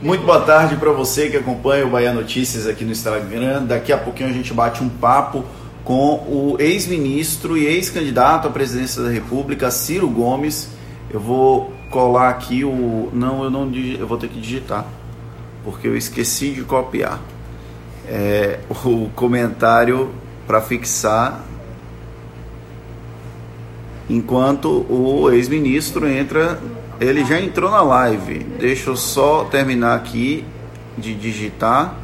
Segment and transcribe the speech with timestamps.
[0.00, 3.64] Muito boa tarde para você que acompanha o Bahia Notícias aqui no Instagram.
[3.64, 5.44] Daqui a pouquinho a gente bate um papo
[5.84, 10.68] com o ex-ministro e ex-candidato à presidência da República, Ciro Gomes.
[11.10, 13.10] Eu vou colar aqui o.
[13.12, 14.86] Não, eu não eu vou ter que digitar,
[15.64, 17.20] porque eu esqueci de copiar
[18.06, 20.12] é, o comentário
[20.46, 21.42] para fixar
[24.08, 26.60] enquanto o ex-ministro entra.
[27.00, 28.40] Ele já entrou na live.
[28.40, 30.44] Deixa eu só terminar aqui
[30.96, 31.94] de digitar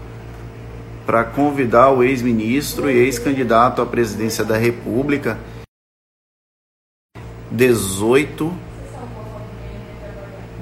[1.04, 5.38] para convidar o ex-ministro e ex-candidato à presidência da República.
[7.50, 8.52] 18.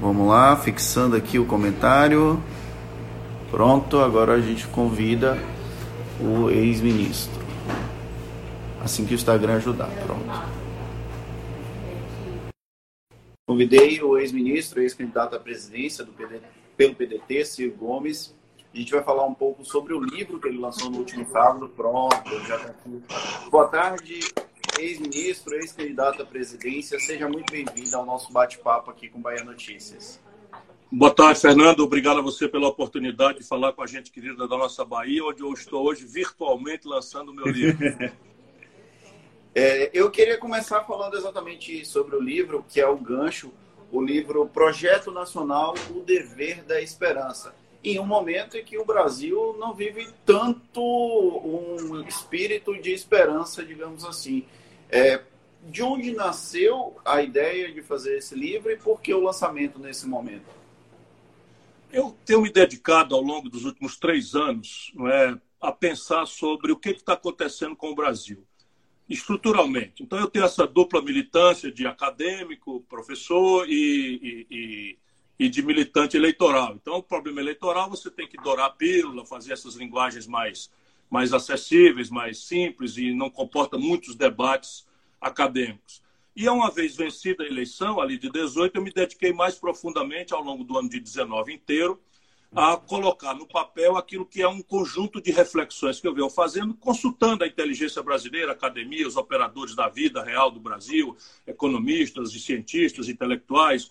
[0.01, 2.41] Vamos lá, fixando aqui o comentário.
[3.51, 5.37] Pronto, agora a gente convida
[6.19, 7.41] o ex-ministro.
[8.83, 9.89] Assim que o Instagram ajudar.
[10.05, 10.62] Pronto.
[13.53, 16.41] Convidei o ex-ministro, ex-candidato à presidência do PD,
[16.75, 18.35] pelo PDT, Ciro Gomes.
[18.73, 21.69] A gente vai falar um pouco sobre o livro que ele lançou no último sábado.
[21.69, 22.15] Pronto,
[22.47, 23.03] já está aqui.
[23.51, 24.21] Boa tarde,
[24.79, 26.99] ex-ministro, ex-candidato à presidência.
[26.99, 30.19] Seja muito bem-vindo ao nosso bate-papo aqui com Bahia Notícias.
[30.91, 31.81] Boa tarde, Fernando.
[31.81, 35.43] Obrigado a você pela oportunidade de falar com a gente querida da nossa Bahia, onde
[35.43, 37.77] eu estou hoje virtualmente lançando o meu livro.
[39.55, 43.51] é, eu queria começar falando exatamente sobre o livro, que é o gancho,
[43.91, 47.53] o livro Projeto Nacional O Dever da Esperança.
[47.83, 54.03] Em um momento em que o Brasil não vive tanto um espírito de esperança, digamos
[54.05, 54.45] assim.
[54.89, 55.21] É,
[55.69, 60.07] de onde nasceu a ideia de fazer esse livro e por que o lançamento nesse
[60.07, 60.45] momento?
[61.91, 66.71] Eu tenho me dedicado ao longo dos últimos três anos não é, a pensar sobre
[66.71, 68.43] o que está acontecendo com o Brasil,
[69.09, 70.01] estruturalmente.
[70.03, 73.75] Então, eu tenho essa dupla militância de acadêmico, professor e,
[74.21, 74.97] e, e,
[75.45, 76.75] e de militante eleitoral.
[76.75, 80.71] Então, o problema eleitoral você tem que dourar a pílula, fazer essas linguagens mais,
[81.09, 84.87] mais acessíveis, mais simples e não comporta muitos debates
[85.19, 86.01] acadêmicos.
[86.35, 90.41] E uma vez vencida a eleição, ali de 18, eu me dediquei mais profundamente, ao
[90.41, 92.01] longo do ano de 19 inteiro,
[92.55, 96.73] a colocar no papel aquilo que é um conjunto de reflexões que eu venho fazendo,
[96.75, 102.39] consultando a inteligência brasileira, a academia, os operadores da vida real do Brasil, economistas e
[102.39, 103.87] cientistas, intelectuais,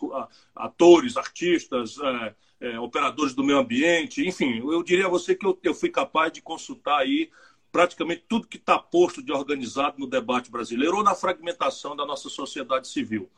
[0.54, 5.58] atores, artistas, é, é, operadores do meio ambiente, enfim, eu diria a você que eu,
[5.64, 7.28] eu fui capaz de consultar aí
[7.72, 12.28] praticamente tudo que está posto de organizado no debate brasileiro ou na fragmentação da nossa
[12.28, 13.28] sociedade civil.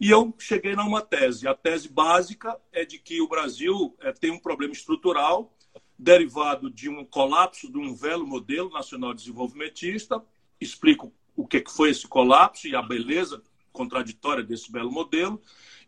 [0.00, 1.48] E eu cheguei a uma tese.
[1.48, 5.52] A tese básica é de que o Brasil é, tem um problema estrutural
[5.98, 10.22] derivado de um colapso de um velho modelo nacional desenvolvimentista.
[10.60, 13.42] Explico o que foi esse colapso e a beleza
[13.72, 15.40] contraditória desse belo modelo.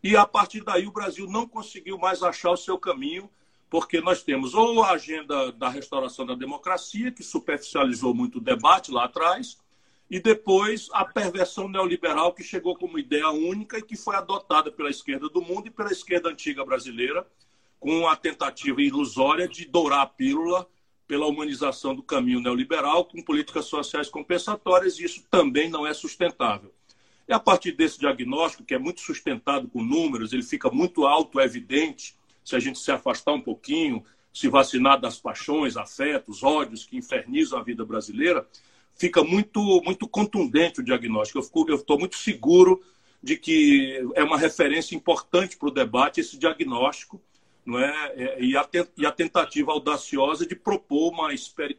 [0.03, 3.29] E a partir daí o Brasil não conseguiu mais achar o seu caminho
[3.69, 8.91] porque nós temos ou a agenda da restauração da democracia, que superficializou muito o debate
[8.91, 9.59] lá atrás,
[10.09, 14.89] e depois a perversão neoliberal, que chegou como ideia única e que foi adotada pela
[14.89, 17.27] esquerda do mundo e pela esquerda antiga brasileira,
[17.79, 20.67] com a tentativa ilusória de dourar a pílula
[21.07, 26.73] pela humanização do caminho neoliberal, com políticas sociais compensatórias, e isso também não é sustentável.
[27.27, 32.15] E a partir desse diagnóstico, que é muito sustentado com números, ele fica muito auto-evidente,
[32.43, 34.03] se a gente se afastar um pouquinho,
[34.33, 38.47] se vacinar das paixões, afetos, ódios que infernizam a vida brasileira,
[38.99, 41.39] fica muito, muito contundente o diagnóstico.
[41.67, 42.83] Eu estou muito seguro
[43.23, 47.21] de que é uma referência importante para o debate esse diagnóstico
[47.65, 48.13] não é?
[48.15, 48.67] é e, a,
[48.97, 51.27] e a tentativa audaciosa de propor uma,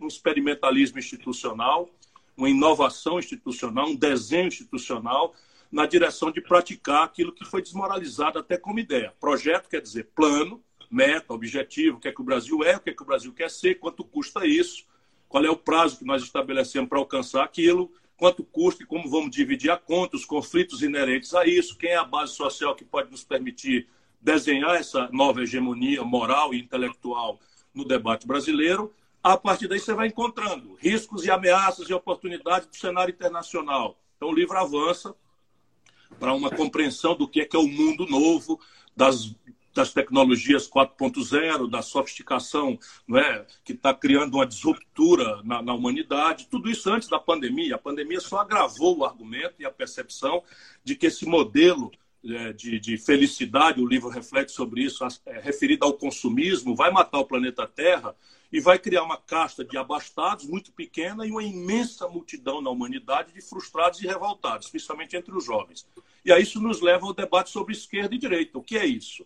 [0.00, 1.90] um experimentalismo institucional,
[2.36, 5.34] uma inovação institucional, um desenho institucional
[5.70, 9.14] na direção de praticar aquilo que foi desmoralizado até como ideia.
[9.20, 12.90] Projeto quer dizer plano, meta, objetivo, o que é que o Brasil é, o que
[12.90, 14.84] é que o Brasil quer ser, quanto custa isso,
[15.30, 19.30] qual é o prazo que nós estabelecemos para alcançar aquilo, quanto custa e como vamos
[19.30, 23.12] dividir a conta, os conflitos inerentes a isso, quem é a base social que pode
[23.12, 23.88] nos permitir
[24.20, 27.38] desenhar essa nova hegemonia moral e intelectual
[27.72, 28.92] no debate brasileiro.
[29.22, 33.96] A partir daí você vai encontrando riscos e ameaças e oportunidades do cenário internacional.
[34.16, 35.14] Então o livro avança
[36.18, 38.58] para uma compreensão do que é que é o mundo novo,
[38.96, 39.32] das,
[39.74, 46.48] das tecnologias 4.0, da sofisticação, não é, que está criando uma disruptura na, na, humanidade.
[46.50, 47.76] Tudo isso antes da pandemia.
[47.76, 50.42] A pandemia só agravou o argumento e a percepção
[50.82, 51.90] de que esse modelo
[52.24, 57.18] é, de, de, felicidade, o livro reflete sobre isso, é, referido ao consumismo, vai matar
[57.18, 58.14] o planeta Terra
[58.52, 63.32] e vai criar uma casta de abastados muito pequena e uma imensa multidão na humanidade
[63.32, 65.86] de frustrados e revoltados, principalmente entre os jovens.
[66.24, 68.58] E aí isso nos leva ao debate sobre esquerda e direita.
[68.58, 69.24] O que é isso?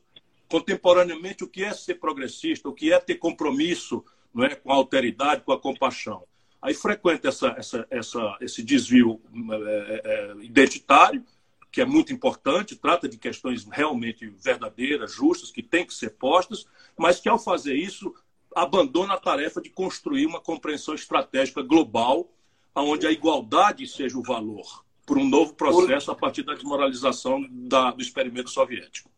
[0.55, 4.77] Contemporaneamente o que é ser progressista, o que é ter compromisso não é, com a
[4.77, 6.23] alteridade, com a compaixão.
[6.63, 9.21] Aí frequenta essa, essa, essa, esse desvio
[9.51, 11.25] é, é, identitário,
[11.73, 16.69] que é muito importante, trata de questões realmente verdadeiras, justas, que têm que ser postas,
[16.97, 18.15] mas que ao fazer isso
[18.55, 22.31] abandona a tarefa de construir uma compreensão estratégica global,
[22.77, 27.91] onde a igualdade seja o valor, por um novo processo a partir da desmoralização da,
[27.91, 29.13] do experimento soviético.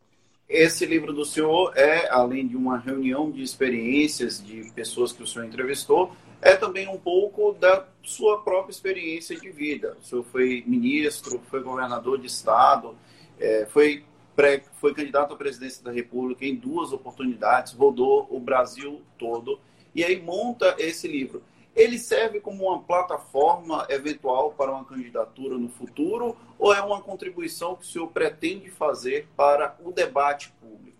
[0.49, 5.27] Esse livro do senhor é, além de uma reunião de experiências de pessoas que o
[5.27, 9.97] senhor entrevistou, é também um pouco da sua própria experiência de vida.
[10.01, 12.97] O senhor foi ministro, foi governador de estado,
[13.41, 14.05] é, foi,
[14.37, 19.59] pré, foi candidato à presidência da República em duas oportunidades, rodou o Brasil todo
[19.95, 21.43] e aí monta esse livro.
[21.77, 27.77] Ele serve como uma plataforma eventual para uma candidatura no futuro ou é uma contribuição
[27.77, 30.97] que o senhor pretende fazer para o debate público?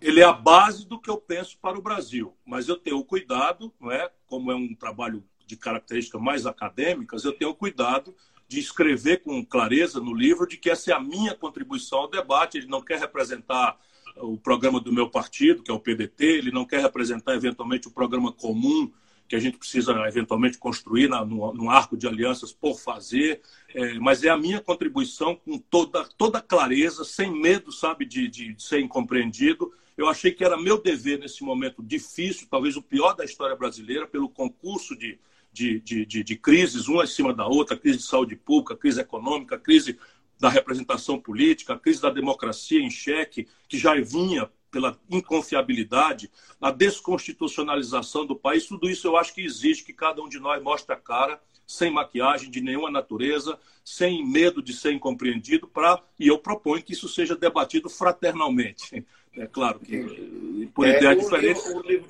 [0.00, 3.72] Ele é a base do que eu penso para o Brasil, mas eu tenho cuidado,
[3.80, 4.08] não é?
[4.28, 8.14] Como é um trabalho de características mais acadêmicas, eu tenho cuidado
[8.46, 12.56] de escrever com clareza no livro de que essa é a minha contribuição ao debate.
[12.56, 13.78] Ele não quer representar
[14.16, 17.92] o programa do meu partido, que é o PDT, ele não quer representar eventualmente o
[17.92, 18.90] programa comum
[19.30, 23.40] que a gente precisa eventualmente construir na, no, no, arco de alianças por fazer,
[23.72, 28.54] é, mas é a minha contribuição com toda, toda clareza, sem medo, sabe, de, de,
[28.54, 29.72] de ser incompreendido.
[29.96, 34.04] Eu achei que era meu dever nesse momento difícil, talvez o pior da história brasileira,
[34.04, 35.16] pelo concurso de,
[35.52, 39.00] de, de, de, de crises, uma em cima da outra, crise de saúde pública, crise
[39.00, 39.96] econômica, crise
[40.40, 46.30] da representação política, crise da democracia em xeque, que já vinha pela inconfiabilidade,
[46.60, 50.62] a desconstitucionalização do país, tudo isso eu acho que exige que cada um de nós
[50.62, 56.26] mostre a cara, sem maquiagem de nenhuma natureza, sem medo de ser incompreendido, pra, e
[56.26, 59.04] eu proponho que isso seja debatido fraternalmente.
[59.36, 61.60] É claro que por é, ideia diferente.
[61.68, 62.08] O livro,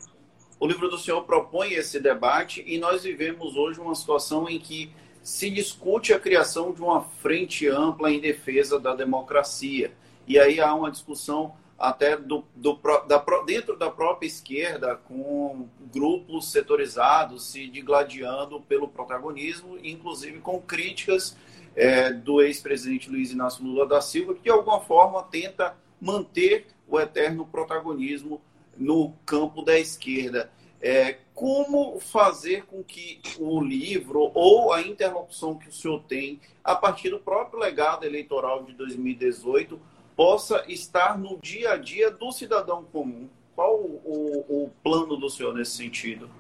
[0.58, 4.90] o livro do senhor propõe esse debate e nós vivemos hoje uma situação em que
[5.22, 9.92] se discute a criação de uma frente ampla em defesa da democracia.
[10.26, 12.78] E aí há uma discussão até do, do,
[13.08, 21.34] da, dentro da própria esquerda, com grupos setorizados se digladiando pelo protagonismo, inclusive com críticas
[21.74, 27.00] é, do ex-presidente Luiz Inácio Lula da Silva, que de alguma forma tenta manter o
[27.00, 28.42] eterno protagonismo
[28.76, 30.52] no campo da esquerda.
[30.82, 36.74] É, como fazer com que o livro ou a interlocução que o senhor tem, a
[36.74, 39.80] partir do próprio legado eleitoral de 2018,
[40.20, 43.26] possa estar no dia a dia do cidadão comum.
[43.54, 46.30] Qual o, o, plano do senhor nesse sentido?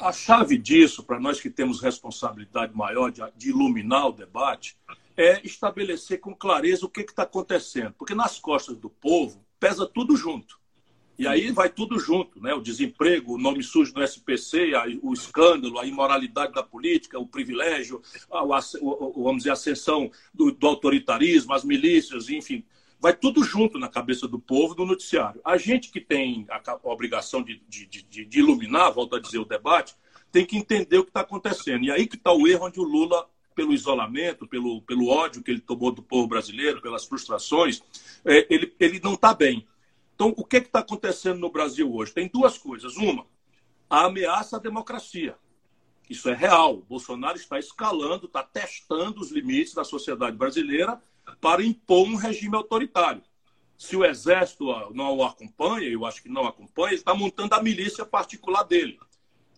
[0.00, 4.76] A chave disso, para nós que temos responsabilidade maior de, de iluminar o debate,
[5.16, 7.94] é estabelecer com clareza o que está acontecendo.
[7.96, 10.58] Porque nas costas do povo pesa tudo junto.
[11.16, 12.52] E aí vai tudo junto, né?
[12.52, 18.02] O desemprego, o nome sujo do SPC, o escândalo, a imoralidade da política, o privilégio,
[18.28, 22.64] a, vamos dizer, a ascensão do, do autoritarismo, as milícias, enfim
[23.04, 25.38] vai tudo junto na cabeça do povo, do noticiário.
[25.44, 29.44] A gente que tem a obrigação de, de, de, de iluminar, volto a dizer, o
[29.44, 29.94] debate,
[30.32, 31.84] tem que entender o que está acontecendo.
[31.84, 35.50] E aí que está o erro onde o Lula, pelo isolamento, pelo, pelo ódio que
[35.50, 37.82] ele tomou do povo brasileiro, pelas frustrações,
[38.24, 39.68] é, ele, ele não está bem.
[40.14, 42.14] Então, o que está acontecendo no Brasil hoje?
[42.14, 42.96] Tem duas coisas.
[42.96, 43.26] Uma,
[43.90, 45.36] a ameaça à democracia.
[46.08, 46.76] Isso é real.
[46.76, 50.98] O Bolsonaro está escalando, está testando os limites da sociedade brasileira
[51.40, 53.22] para impor um regime autoritário.
[53.76, 57.62] Se o Exército não o acompanha, eu acho que não acompanha, ele está montando a
[57.62, 58.98] milícia particular dele.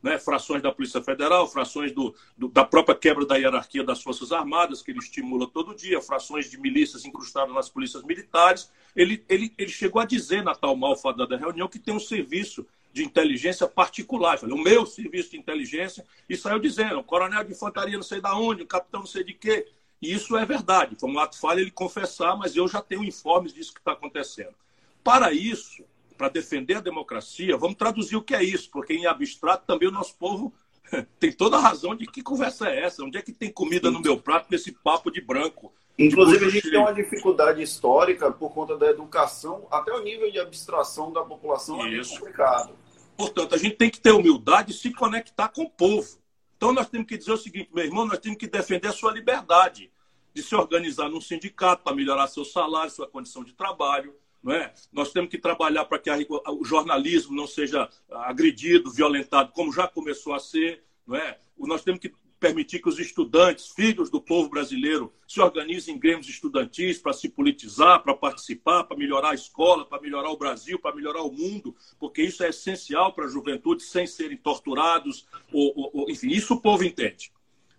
[0.03, 0.19] Né?
[0.19, 4.83] Frações da Polícia Federal, frações do, do, da própria quebra da hierarquia das Forças Armadas,
[4.83, 8.71] que ele estimula todo dia, frações de milícias incrustadas nas polícias militares.
[8.95, 13.05] Ele, ele, ele chegou a dizer na tal malfadada reunião que tem um serviço de
[13.05, 14.39] inteligência particular.
[14.39, 18.35] Falei, o meu serviço de inteligência, e saiu dizendo, coronel de infantaria não sei da
[18.37, 19.69] onde, um capitão não sei de quê.
[20.13, 20.97] Isso é verdade.
[20.99, 24.55] Foi um ato falho ele confessar, mas eu já tenho informes disso que está acontecendo.
[25.03, 25.85] Para isso,
[26.17, 29.93] para defender a democracia, vamos traduzir o que é isso, porque em abstrato também o
[29.93, 30.53] nosso povo
[31.19, 33.05] tem toda a razão de que conversa é essa.
[33.05, 35.73] Onde é que tem comida no meu prato nesse papo de branco?
[35.99, 40.39] Inclusive, a gente tem uma dificuldade histórica por conta da educação, até o nível de
[40.39, 42.15] abstração da população Isso.
[42.15, 42.77] é complicado.
[43.17, 46.19] Portanto, a gente tem que ter humildade e se conectar com o povo.
[46.57, 49.13] Então nós temos que dizer o seguinte, meu irmão, nós temos que defender a sua
[49.13, 49.91] liberdade
[50.37, 54.15] de se organizar num sindicato para melhorar seu salário, sua condição de trabalho.
[54.43, 54.75] Não é?
[54.93, 56.19] Nós temos que trabalhar para que a,
[56.53, 60.85] o jornalismo não seja agredido, violentado, como já começou a ser.
[61.07, 61.39] Não é?
[61.59, 66.29] Nós temos que permitir que os estudantes, filhos do povo brasileiro, se organizem em grêmios
[66.29, 70.95] estudantis para se politizar, para participar, para melhorar a escola, para melhorar o Brasil, para
[70.95, 75.91] melhorar o mundo, porque isso é essencial para a juventude sem serem torturados, ou, ou,
[75.95, 77.33] ou, enfim, isso o povo entende.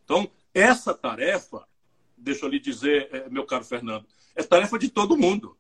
[0.04, 1.68] Então, essa tarefa,
[2.18, 4.06] deixa eu lhe dizer, eh, meu caro Fernando,
[4.36, 5.58] é tarefa de todo mundo.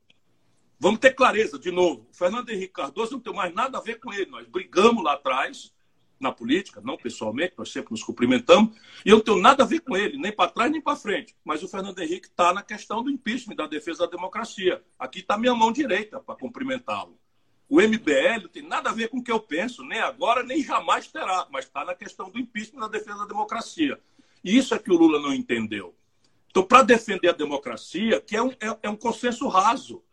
[0.79, 2.07] Vamos ter clareza, de novo.
[2.11, 4.29] O Fernando Henrique Cardoso não tem mais nada a ver com ele.
[4.29, 5.73] Nós brigamos lá atrás,
[6.19, 9.79] na política, não pessoalmente, nós sempre nos cumprimentamos, e eu não tenho nada a ver
[9.81, 11.35] com ele, nem para trás nem para frente.
[11.43, 14.83] Mas o Fernando Henrique está na questão do impeachment, da defesa da democracia.
[14.97, 17.17] Aqui está minha mão direita para cumprimentá-lo.
[17.69, 20.63] O MBL não tem nada a ver com o que eu penso, nem agora, nem
[20.63, 23.99] jamais terá, mas está na questão do impeachment, da defesa da democracia.
[24.43, 25.93] E isso é que o Lula não entendeu.
[26.57, 30.03] Então, para defender a democracia, que é um, é, é um consenso raso,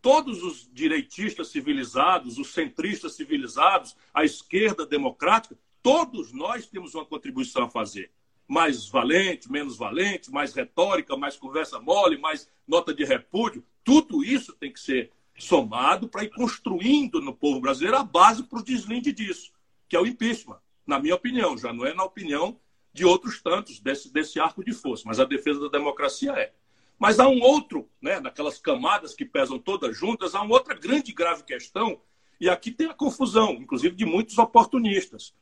[0.00, 7.64] todos os direitistas civilizados, os centristas civilizados, a esquerda democrática, todos nós temos uma contribuição
[7.64, 8.12] a fazer.
[8.46, 13.64] Mais valente, menos valente, mais retórica, mais conversa mole, mais nota de repúdio.
[13.82, 18.60] Tudo isso tem que ser somado para ir construindo no povo brasileiro a base para
[18.60, 19.50] o deslinde disso,
[19.88, 21.58] que é o impeachment, na minha opinião.
[21.58, 22.60] Já não é na opinião
[22.92, 26.52] de outros tantos desse, desse arco de força, mas a defesa da democracia é.
[26.98, 31.10] Mas há um outro, né, naquelas camadas que pesam todas juntas, há uma outra grande
[31.10, 32.00] e grave questão,
[32.40, 35.34] e aqui tem a confusão, inclusive de muitos oportunistas.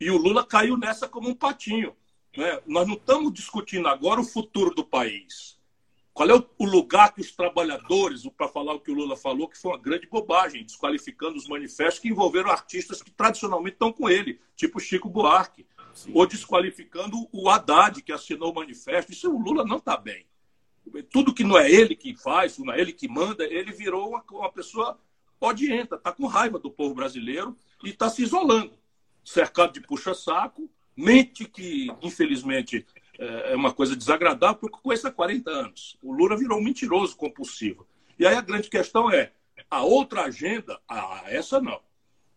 [0.00, 1.94] E o Lula caiu nessa como um patinho.
[2.36, 2.60] Né?
[2.66, 5.56] Nós não estamos discutindo agora o futuro do país.
[6.12, 9.58] Qual é o lugar que os trabalhadores, para falar o que o Lula falou, que
[9.58, 14.40] foi uma grande bobagem, desqualificando os manifestos que envolveram artistas que tradicionalmente estão com ele,
[14.56, 16.12] tipo Chico Buarque, Sim.
[16.14, 19.10] ou desqualificando o Haddad, que assinou o manifesto.
[19.12, 20.26] Isso o Lula não está bem
[21.10, 24.24] tudo que não é ele que faz, não é ele que manda, ele virou uma,
[24.30, 24.98] uma pessoa
[25.40, 28.72] odienta, está com raiva do povo brasileiro e está se isolando,
[29.24, 32.86] cercado de puxa-saco, mente que, infelizmente,
[33.18, 35.98] é, é uma coisa desagradável, porque conheço há 40 anos.
[36.02, 37.86] O Lula virou um mentiroso compulsivo.
[38.18, 39.32] E aí a grande questão é,
[39.70, 41.80] a outra agenda, ah, essa não.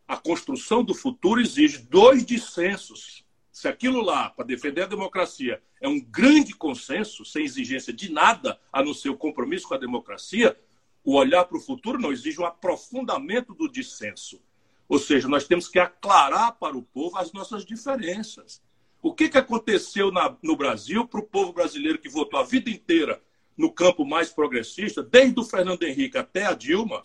[0.08, 3.24] A construção do futuro exige dois dissensos
[3.60, 8.58] se aquilo lá, para defender a democracia, é um grande consenso, sem exigência de nada,
[8.72, 10.58] a não ser o compromisso com a democracia,
[11.04, 14.42] o olhar para o futuro não exige um aprofundamento do dissenso.
[14.88, 18.62] Ou seja, nós temos que aclarar para o povo as nossas diferenças.
[19.02, 22.70] O que, que aconteceu na, no Brasil para o povo brasileiro que votou a vida
[22.70, 23.22] inteira
[23.58, 27.02] no campo mais progressista, desde o Fernando Henrique até a Dilma,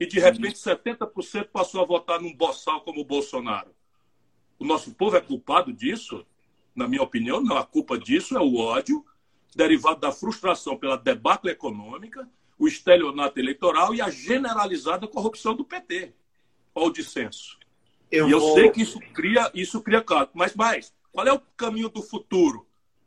[0.00, 3.72] e de repente 70% passou a votar num boçal como o Bolsonaro?
[4.62, 6.24] O nosso povo é culpado disso?
[6.72, 7.56] Na minha opinião, não.
[7.56, 9.04] A culpa disso é o ódio
[9.56, 16.14] derivado da frustração pela debacle econômica, o estelionato eleitoral e a generalizada corrupção do PT.
[16.72, 17.58] Olha o dissenso.
[18.08, 18.54] Eu e eu vou...
[18.54, 20.30] sei que isso cria, isso cria caso.
[20.32, 22.64] Mas mais, qual é o caminho do futuro?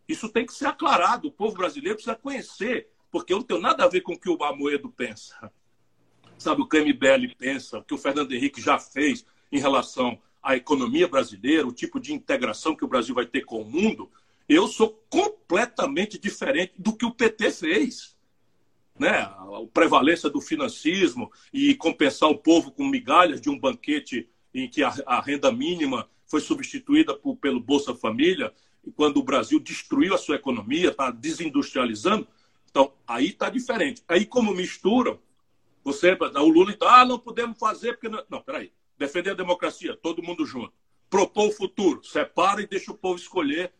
[0.09, 1.29] Isso tem que ser aclarado.
[1.29, 4.29] O povo brasileiro precisa conhecer, porque eu não tenho nada a ver com o que
[4.29, 5.49] o Amoedo pensa.
[6.37, 10.19] Sabe, o que o MBL pensa, o que o Fernando Henrique já fez em relação
[10.45, 14.11] a economia brasileira, o tipo de integração que o Brasil vai ter com o mundo,
[14.47, 18.15] eu sou completamente diferente do que o PT fez.
[18.97, 19.09] Né?
[19.09, 24.83] A prevalência do financismo e compensar o povo com migalhas de um banquete em que
[24.83, 28.53] a, a renda mínima foi substituída por, pelo Bolsa Família,
[28.95, 32.27] quando o Brasil destruiu a sua economia, está desindustrializando.
[32.69, 34.03] Então, aí está diferente.
[34.07, 35.17] Aí, como misturam,
[35.83, 38.09] você, o Lula, então, ah, não podemos fazer porque.
[38.09, 40.73] Não, não peraí defender a democracia, todo mundo junto.
[41.09, 43.71] Propor o futuro, separa e deixa o povo escolher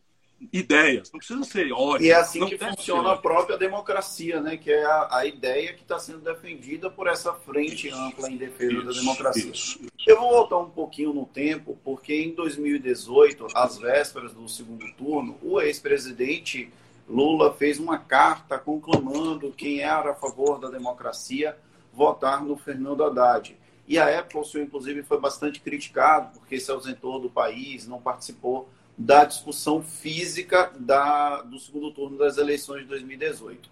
[0.51, 1.12] ideias.
[1.12, 2.05] Não precisa ser ótimo.
[2.05, 4.57] E é assim que funciona a própria democracia, né?
[4.57, 8.38] que é a, a ideia que está sendo defendida por essa frente isso, ampla em
[8.38, 9.51] defesa isso, da democracia.
[9.51, 14.86] Isso, Eu vou voltar um pouquinho no tempo, porque em 2018, às vésperas do segundo
[14.93, 16.72] turno, o ex-presidente
[17.07, 21.55] Lula fez uma carta conclamando quem era a favor da democracia
[21.93, 23.55] votar no Fernando Haddad.
[23.88, 29.25] E a senhor, inclusive, foi bastante criticado porque se ausentou do país, não participou da
[29.25, 33.70] discussão física da, do segundo turno das eleições de 2018.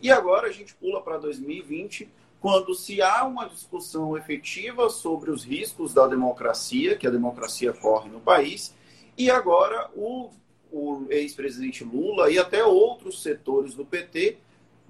[0.00, 2.08] E agora a gente pula para 2020,
[2.40, 8.10] quando se há uma discussão efetiva sobre os riscos da democracia, que a democracia corre
[8.10, 8.74] no país,
[9.16, 10.30] e agora o,
[10.70, 14.36] o ex-presidente Lula e até outros setores do PT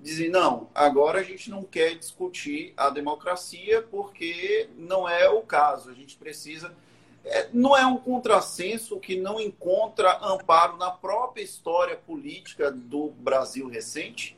[0.07, 5.91] dizem, não, agora a gente não quer discutir a democracia porque não é o caso.
[5.91, 6.73] A gente precisa.
[7.25, 13.69] É, não é um contrassenso que não encontra amparo na própria história política do Brasil
[13.69, 14.37] recente?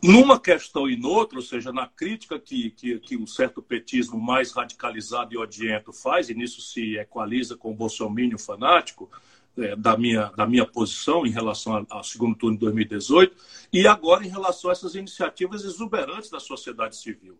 [0.00, 4.52] Numa questão e noutra, ou seja, na crítica que, que, que um certo petismo mais
[4.52, 9.10] radicalizado e odiento faz, e nisso se equaliza com o bolsomínio fanático,
[9.58, 13.36] é, da, minha, da minha posição em relação ao, segundo turno de 2018
[13.72, 17.38] e agora em relação a essas iniciativas exuberantes da sociedade civil.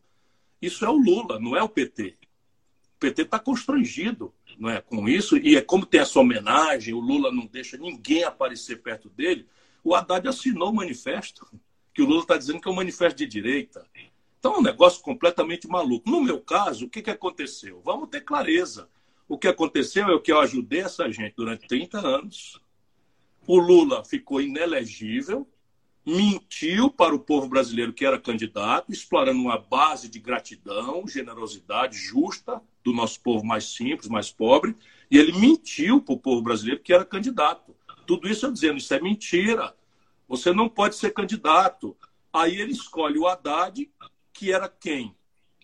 [0.60, 2.16] Isso é o Lula, não é o PT.
[2.96, 7.00] O PT está constrangido não é, com isso, e é como tem essa homenagem, o
[7.00, 9.46] Lula não deixa ninguém aparecer perto dele.
[9.82, 11.46] O Haddad assinou o manifesto,
[11.94, 13.86] que o Lula está dizendo que é um manifesto de direita.
[14.38, 16.10] Então é um negócio completamente maluco.
[16.10, 17.80] No meu caso, o que, que aconteceu?
[17.82, 18.88] Vamos ter clareza.
[19.30, 22.60] O que aconteceu é que eu ajudei essa gente durante 30 anos.
[23.46, 25.48] O Lula ficou inelegível,
[26.04, 32.60] mentiu para o povo brasileiro que era candidato, explorando uma base de gratidão, generosidade justa
[32.82, 34.74] do nosso povo mais simples, mais pobre,
[35.08, 37.72] e ele mentiu para o povo brasileiro que era candidato.
[38.08, 39.76] Tudo isso eu dizendo, isso é mentira.
[40.26, 41.96] Você não pode ser candidato.
[42.32, 43.88] Aí ele escolhe o Haddad,
[44.32, 45.14] que era quem?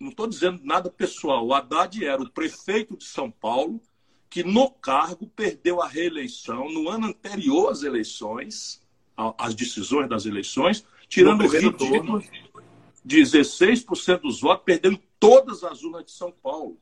[0.00, 1.46] Não estou dizendo nada pessoal.
[1.46, 3.80] O Haddad era o prefeito de São Paulo,
[4.28, 8.82] que no cargo perdeu a reeleição no ano anterior às eleições,
[9.16, 12.22] às decisões das eleições, tirando o ridículo
[13.04, 16.78] de 16% dos votos, perdeu em todas as urnas de São Paulo.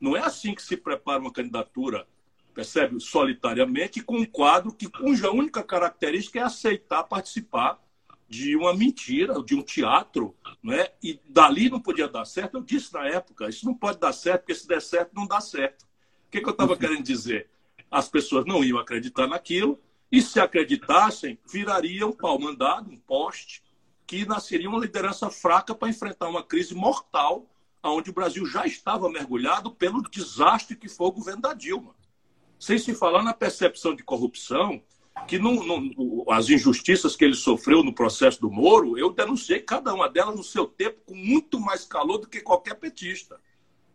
[0.00, 2.06] Não é assim que se prepara uma candidatura,
[2.52, 2.98] percebe?
[2.98, 7.80] Solitariamente, com um quadro que, cuja única característica é aceitar participar
[8.28, 10.92] de uma mentira, de um teatro, não é?
[11.02, 12.56] E dali não podia dar certo.
[12.56, 15.40] Eu disse na época, isso não pode dar certo, porque se der certo, não dá
[15.40, 15.82] certo.
[15.82, 16.78] O que, que eu estava uhum.
[16.78, 17.48] querendo dizer?
[17.90, 19.80] As pessoas não iam acreditar naquilo,
[20.10, 23.62] e se acreditassem, viraria um pau mandado, um poste,
[24.06, 27.46] que nasceria uma liderança fraca para enfrentar uma crise mortal,
[27.82, 31.94] onde o Brasil já estava mergulhado pelo desastre que foi o governo da Dilma.
[32.58, 34.82] Sem se falar na percepção de corrupção
[35.26, 35.40] que
[36.30, 40.44] as injustiças que ele sofreu no processo do Moro, eu denunciei cada uma delas no
[40.44, 43.40] seu tempo com muito mais calor do que qualquer petista.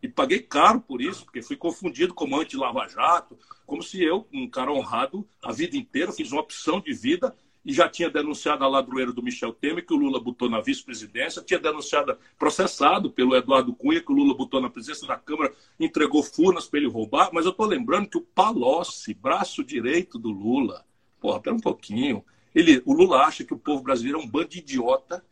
[0.02, 4.48] E paguei caro por isso, porque fui confundido como anti-Lava Jato, como se eu, um
[4.48, 8.68] cara honrado, a vida inteira, fiz uma opção de vida e já tinha denunciado a
[8.68, 13.72] ladroeira do Michel Temer, que o Lula botou na vice-presidência, tinha denunciado, processado pelo Eduardo
[13.72, 17.44] Cunha, que o Lula botou na presidência da Câmara, entregou furnas para ele roubar, mas
[17.44, 20.84] eu estou lembrando que o Palocci, braço direito do Lula,
[21.22, 22.24] Porra, pera um pouquinho.
[22.52, 25.24] Ele, o Lula acha que o povo brasileiro é um bando de idiota,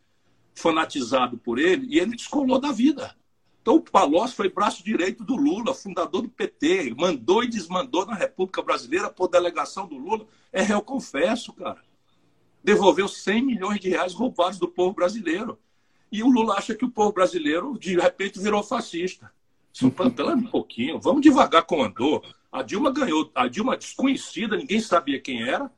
[0.55, 3.13] fanatizado por ele, e ele descolou da vida.
[3.61, 8.15] Então o Palocci foi braço direito do Lula, fundador do PT, mandou e desmandou na
[8.15, 10.25] República Brasileira por delegação do Lula.
[10.51, 11.83] É réu confesso, cara.
[12.63, 15.59] Devolveu 100 milhões de reais roubados do povo brasileiro.
[16.09, 19.29] E o Lula acha que o povo brasileiro, de repente, virou fascista.
[20.15, 22.23] Pela um pouquinho, vamos devagar com o andor.
[22.51, 25.71] A Dilma ganhou, a Dilma desconhecida, ninguém sabia quem era,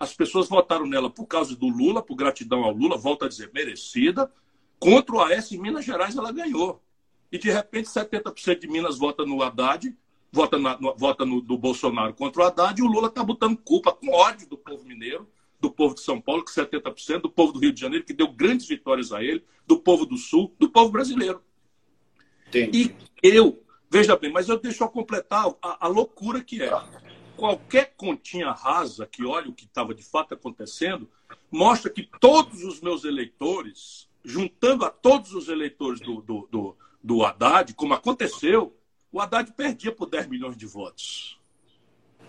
[0.00, 3.50] as pessoas votaram nela por causa do Lula, por gratidão ao Lula, volta a dizer,
[3.52, 4.32] merecida.
[4.78, 6.82] Contra o AS em Minas Gerais ela ganhou.
[7.30, 9.94] E de repente 70% de Minas vota no Haddad,
[10.32, 13.58] vota, na, no, vota no, do Bolsonaro contra o Haddad, e o Lula está botando
[13.58, 15.28] culpa com ódio do povo mineiro,
[15.60, 18.32] do povo de São Paulo, que 70%, do povo do Rio de Janeiro, que deu
[18.32, 21.42] grandes vitórias a ele, do povo do Sul, do povo brasileiro.
[22.48, 22.96] Entendi.
[23.22, 26.72] E eu, veja bem, mas eu deixo eu completar a, a loucura que é
[27.40, 31.08] qualquer continha rasa que olhe o que estava de fato acontecendo,
[31.50, 37.24] mostra que todos os meus eleitores, juntando a todos os eleitores do, do, do, do
[37.24, 38.76] Haddad, como aconteceu,
[39.10, 41.40] o Haddad perdia por 10 milhões de votos.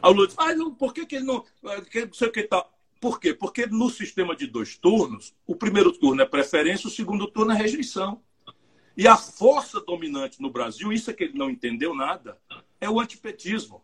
[0.02, 1.44] A Lula diz, ah, não, por que, que ele não.
[1.62, 2.48] não sei o que.
[3.02, 3.34] Por quê?
[3.34, 7.58] Porque no sistema de dois turnos, o primeiro turno é preferência, o segundo turno é
[7.58, 8.22] rejeição.
[8.96, 12.40] E a força dominante no Brasil, isso é que ele não entendeu nada,
[12.80, 13.84] é o antipetismo.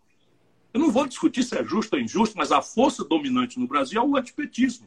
[0.77, 3.99] Eu não vou discutir se é justo ou injusto, mas a força dominante no Brasil
[3.99, 4.85] é o antipetismo.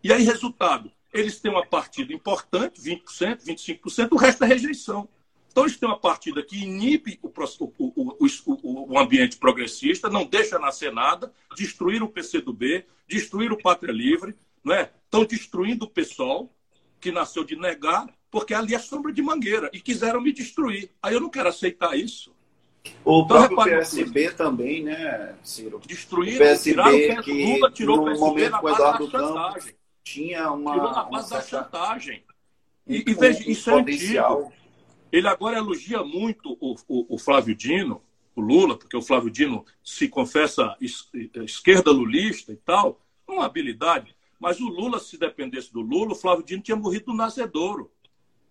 [0.00, 5.08] E aí, resultado, eles têm uma partida importante, 20%, 25%, o resto é rejeição.
[5.50, 10.56] Então, eles têm uma partida que inibe o, o, o, o, ambiente progressista, não deixa
[10.56, 14.92] nascer nada, destruir o PCdoB, destruir o Pátria Livre, não é?
[15.04, 16.54] estão destruindo o PSOL,
[17.00, 20.92] que nasceu de negar, porque ali é sombra de mangueira, e quiseram me destruir.
[21.02, 22.37] Aí eu não quero aceitar isso.
[23.04, 25.80] O então, próprio PSB também, né, Ciro?
[25.86, 29.78] Destruíram, o PSB, tiraram, que Lula tirou no o PSB momento na com Eduardo Campos
[30.12, 30.72] tinha uma.
[30.72, 32.22] Tirou na base da chantagem.
[32.86, 34.52] E, e veja, isso é antigo.
[35.10, 38.02] Ele agora elogia muito o, o, o, Flávio Dino,
[38.34, 41.08] o Lula, porque o Flávio Dino se confessa es,
[41.44, 44.14] esquerda lulista e tal, uma habilidade.
[44.38, 47.90] Mas o Lula, se dependesse do Lula, o Flávio Dino tinha morrido no nascedouro.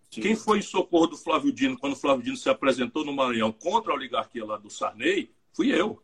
[0.10, 0.22] Sim.
[0.22, 3.52] Quem foi em socorro do Flávio Dino quando o Flávio Dino se apresentou no Maranhão
[3.52, 5.32] contra a oligarquia lá do Sarney?
[5.54, 6.02] Fui eu.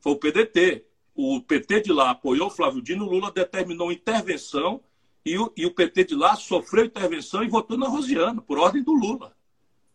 [0.00, 0.84] Foi o PDT.
[1.14, 4.80] O PT de lá apoiou o Flávio Dino, o Lula determinou intervenção
[5.24, 8.82] e o, e o PT de lá sofreu intervenção e votou na Rosiana, por ordem
[8.82, 9.36] do Lula.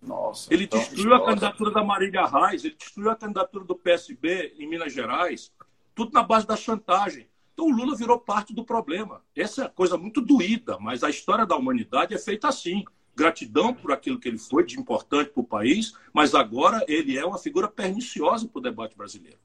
[0.02, 4.68] Nossa, ele destruiu a candidatura da Marília Reis, ele destruiu a candidatura do PSB em
[4.68, 5.52] Minas Gerais.
[5.96, 7.28] tudo na base da chantagem.
[7.54, 9.24] Então o Lula virou parte do problema.
[9.36, 12.84] Essa é coisa muito doída, mas a história da humanidade é feita assim.
[13.16, 17.26] Gratidão por aquilo que ele foi de importante para o país, mas agora ele é
[17.26, 19.38] uma figura perniciosa para o debate brasileiro.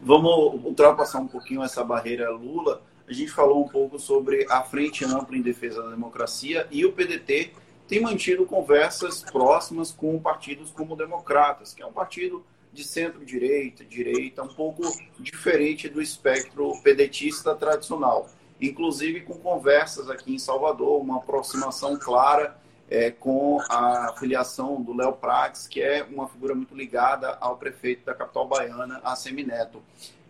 [0.00, 2.82] Vamos ultrapassar um pouquinho essa barreira Lula.
[3.06, 6.92] A gente falou um pouco sobre a Frente Ampla em Defesa da Democracia e o
[6.92, 7.52] PDT
[7.86, 14.42] tem mantido conversas próximas com partidos como Democratas, que é um partido de centro-direita, direita,
[14.42, 14.82] um pouco
[15.18, 18.28] diferente do espectro pedetista tradicional.
[18.60, 22.58] Inclusive com conversas aqui em Salvador, uma aproximação clara
[22.90, 28.04] é, com a filiação do Léo Prates, que é uma figura muito ligada ao prefeito
[28.04, 29.82] da capital baiana, a Semineto.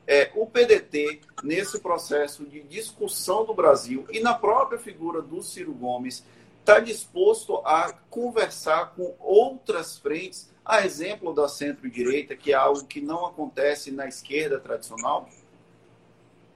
[0.06, 5.72] É, o PDT, nesse processo de discussão do Brasil e na própria figura do Ciro
[5.72, 6.24] Gomes,
[6.60, 13.00] está disposto a conversar com outras frentes, a exemplo da centro-direita, que é algo que
[13.00, 15.28] não acontece na esquerda tradicional?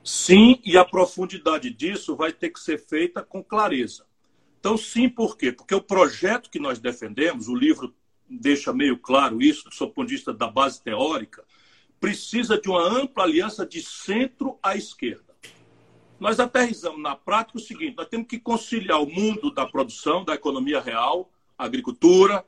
[0.03, 4.05] Sim, e a profundidade disso vai ter que ser feita com clareza.
[4.61, 5.51] Então, sim, por quê?
[5.51, 7.95] Porque o projeto que nós defendemos, o livro
[8.29, 11.43] deixa meio claro isso, do ponto de vista da base teórica,
[11.99, 15.35] precisa de uma ampla aliança de centro à esquerda.
[16.21, 20.35] Nós aterrizamos na prática o seguinte: nós temos que conciliar o mundo da produção, da
[20.35, 22.45] economia real, a agricultura,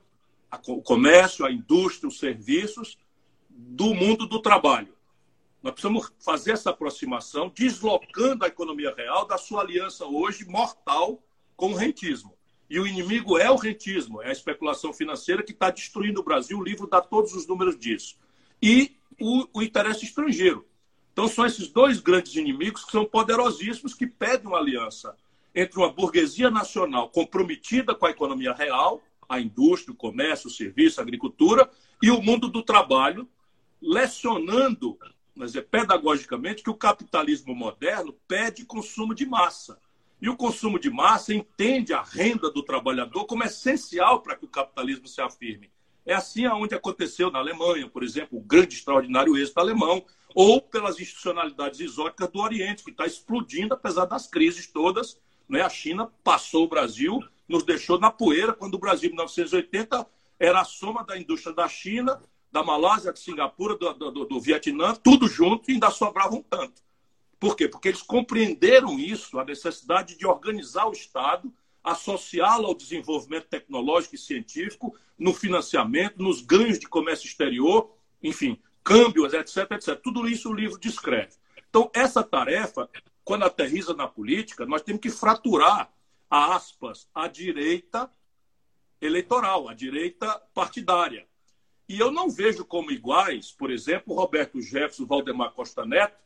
[0.68, 2.98] o comércio, a indústria, os serviços,
[3.48, 4.94] do mundo do trabalho.
[5.62, 11.22] Nós precisamos fazer essa aproximação, deslocando a economia real da sua aliança hoje mortal
[11.62, 12.36] com o rentismo.
[12.68, 16.58] E o inimigo é o rentismo, é a especulação financeira que está destruindo o Brasil.
[16.58, 18.16] O livro dá todos os números disso.
[18.60, 20.66] E o, o interesse estrangeiro.
[21.12, 25.16] Então, são esses dois grandes inimigos que são poderosíssimos, que pedem uma aliança
[25.54, 30.98] entre uma burguesia nacional comprometida com a economia real, a indústria, o comércio, o serviço,
[30.98, 31.70] a agricultura,
[32.02, 33.28] e o mundo do trabalho,
[33.80, 34.98] lecionando,
[35.32, 39.78] mas é pedagogicamente, que o capitalismo moderno pede consumo de massa.
[40.22, 44.48] E o consumo de massa entende a renda do trabalhador como essencial para que o
[44.48, 45.68] capitalismo se afirme.
[46.06, 51.00] É assim aonde aconteceu na Alemanha, por exemplo, o grande extraordinário êxito alemão, ou pelas
[51.00, 55.20] institucionalidades exóticas do Oriente, que está explodindo apesar das crises todas.
[55.48, 55.60] Né?
[55.60, 60.06] A China passou o Brasil, nos deixou na poeira, quando o Brasil, em 1980,
[60.38, 64.94] era a soma da indústria da China, da Malásia, de Singapura, do, do, do Vietnã,
[64.94, 66.80] tudo junto e ainda sobrava um tanto.
[67.42, 67.66] Por quê?
[67.66, 71.52] Porque eles compreenderam isso, a necessidade de organizar o Estado,
[71.82, 79.34] associá-lo ao desenvolvimento tecnológico e científico, no financiamento, nos ganhos de comércio exterior, enfim, câmbios,
[79.34, 80.00] etc, etc.
[80.00, 81.32] Tudo isso o livro descreve.
[81.68, 82.88] Então, essa tarefa,
[83.24, 85.92] quando aterriza na política, nós temos que fraturar,
[86.30, 88.08] a aspas, a direita
[89.00, 91.26] eleitoral, a direita partidária.
[91.88, 96.22] E eu não vejo como iguais, por exemplo, Roberto Jefferson, Valdemar Costa Neto,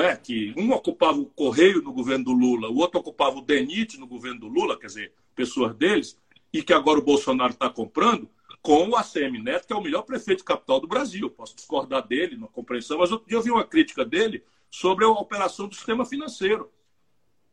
[0.00, 0.16] é?
[0.16, 4.06] que um ocupava o Correio no governo do Lula, o outro ocupava o DENIT no
[4.06, 6.18] governo do Lula, quer dizer, pessoas deles,
[6.52, 8.28] e que agora o Bolsonaro está comprando,
[8.62, 11.28] com o ACM Neto, que é o melhor prefeito de capital do Brasil.
[11.28, 15.08] Posso discordar dele na compreensão, mas outro dia eu vi uma crítica dele sobre a
[15.08, 16.72] operação do sistema financeiro.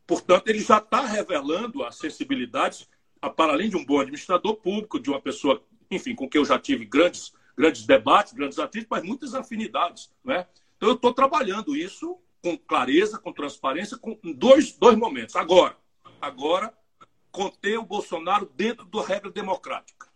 [0.08, 2.88] Portanto, ele já está revelando as sensibilidades,
[3.36, 6.58] para além de um bom administrador público, de uma pessoa, enfim, com quem eu já
[6.58, 10.10] tive grandes, grandes debates, grandes atritos, mas muitas afinidades.
[10.24, 10.48] Né?
[10.78, 15.36] Então, eu estou trabalhando isso com clareza, com transparência, com dois, dois momentos.
[15.36, 15.78] Agora,
[16.20, 16.74] agora,
[17.32, 20.08] conter o Bolsonaro dentro da regra democrática.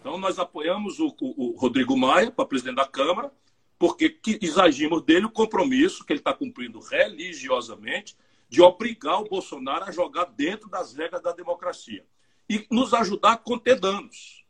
[0.00, 3.32] Então, nós apoiamos o, o, o Rodrigo Maia para presidente da Câmara,
[3.78, 8.16] porque exigimos dele o compromisso que ele está cumprindo religiosamente
[8.48, 12.04] de obrigar o Bolsonaro a jogar dentro das regras da democracia
[12.48, 14.44] e nos ajudar a conter danos.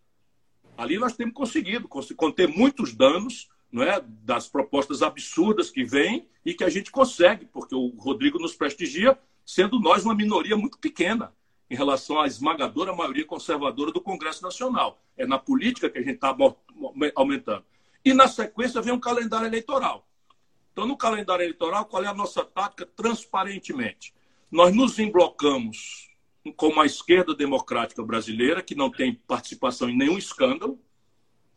[0.77, 6.55] Ali nós temos conseguido conter muitos danos não é, das propostas absurdas que vêm e
[6.55, 11.33] que a gente consegue, porque o Rodrigo nos prestigia, sendo nós uma minoria muito pequena
[11.71, 15.01] em relação à esmagadora maioria conservadora do Congresso Nacional.
[15.17, 16.37] É na política que a gente está
[17.15, 17.65] aumentando.
[18.05, 20.07] E na sequência vem um calendário eleitoral.
[20.73, 22.87] Então, no calendário eleitoral, qual é a nossa tática?
[22.87, 24.13] Transparentemente.
[24.51, 26.11] Nós nos emblocamos
[26.57, 30.79] com uma esquerda democrática brasileira, que não tem participação em nenhum escândalo,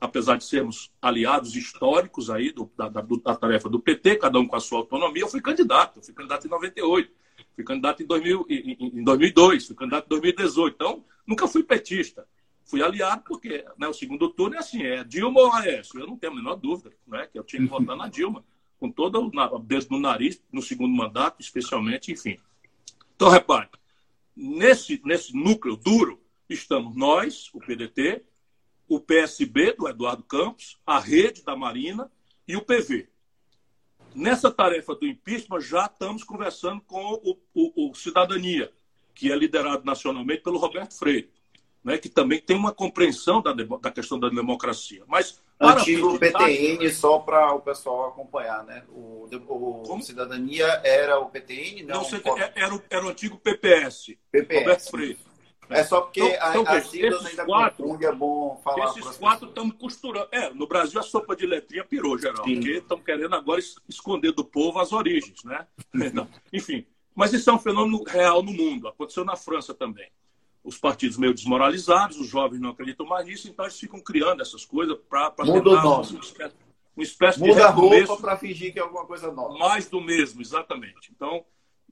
[0.03, 4.45] apesar de sermos aliados históricos aí do, da, da, da, tarefa do PT, cada um
[4.45, 5.99] com a sua autonomia, eu fui candidato.
[5.99, 7.09] Eu fui candidato em 98,
[7.55, 10.75] fui candidato em, 2000, em, em 2002, fui candidato em 2018.
[10.75, 12.27] Então, nunca fui petista.
[12.65, 15.97] Fui aliado porque né, o segundo turno é assim, é Dilma ou Aécio?
[15.97, 18.43] Eu não tenho a menor dúvida né, que eu tinha que votar na Dilma,
[18.81, 22.37] com todo o beijo no nariz, no segundo mandato, especialmente, enfim.
[23.15, 23.69] Então, repare,
[24.35, 28.21] nesse, nesse núcleo duro estamos nós, o PDT,
[28.87, 32.11] o PSB do Eduardo Campos, a rede da Marina
[32.47, 33.07] e o PV.
[34.13, 38.71] Nessa tarefa do impeachment, já estamos conversando com o, o, o Cidadania,
[39.13, 41.31] que é liderado nacionalmente pelo Roberto Freire,
[41.83, 45.03] né, que também tem uma compreensão da, da questão da democracia.
[45.07, 48.83] Mas Antigo PTN, só para o pessoal acompanhar, né?
[48.89, 51.83] O, o Cidadania era o PTN?
[51.83, 54.59] Não, não era, o, era o antigo PPS, PPS.
[54.59, 55.19] Roberto Freire.
[55.79, 58.85] É só porque então, a, então, siglas ainda quatro, confunde, é bom falar.
[58.85, 60.27] Esses quatro estamos costurando.
[60.31, 62.55] É, no Brasil a sopa de letrinha pirou, geral, Sim.
[62.55, 65.67] porque estão querendo agora esconder do povo as origens, né?
[66.13, 68.87] Então, enfim, mas isso é um fenômeno real no mundo.
[68.87, 70.09] Aconteceu na França também.
[70.63, 74.63] Os partidos meio desmoralizados, os jovens não acreditam mais nisso, então eles ficam criando essas
[74.63, 76.55] coisas para tentar uma espécie,
[76.95, 79.57] uma espécie Muda de a roupa para fingir que é alguma coisa nova.
[79.57, 81.11] Mais do mesmo, exatamente.
[81.13, 81.43] Então,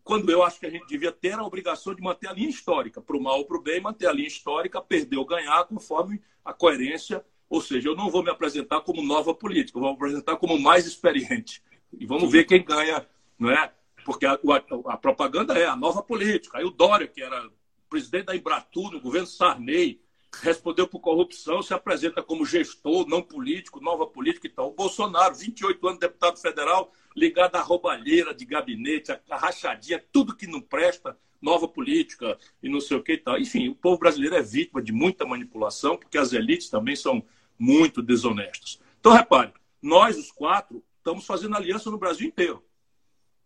[0.04, 3.02] quando eu acho que a gente devia ter a obrigação de manter a linha histórica,
[3.02, 6.22] para o mal ou para o bem, manter a linha histórica, perder ou ganhar, conforme
[6.44, 7.24] a coerência.
[7.50, 10.60] Ou seja, eu não vou me apresentar como nova política, eu vou me apresentar como
[10.60, 11.62] mais experiente.
[12.00, 13.06] E vamos ver quem ganha,
[13.38, 13.72] não é?
[14.06, 16.58] Porque a, a, a propaganda é a nova política.
[16.58, 17.50] Aí o Dória, que era
[17.90, 20.02] presidente da Embratur, no governo Sarney,
[20.42, 24.70] respondeu por corrupção, se apresenta como gestor, não político, nova política e tal.
[24.70, 30.48] O Bolsonaro, 28 anos deputado federal, ligado à roubalheira de gabinete, a rachadinha, tudo que
[30.48, 33.40] não presta, nova política e não sei o que e tal.
[33.40, 37.24] Enfim, o povo brasileiro é vítima de muita manipulação, porque as elites também são
[37.58, 38.80] muito desonestas.
[39.00, 42.64] Então, repare, nós, os quatro, estamos fazendo aliança no Brasil inteiro.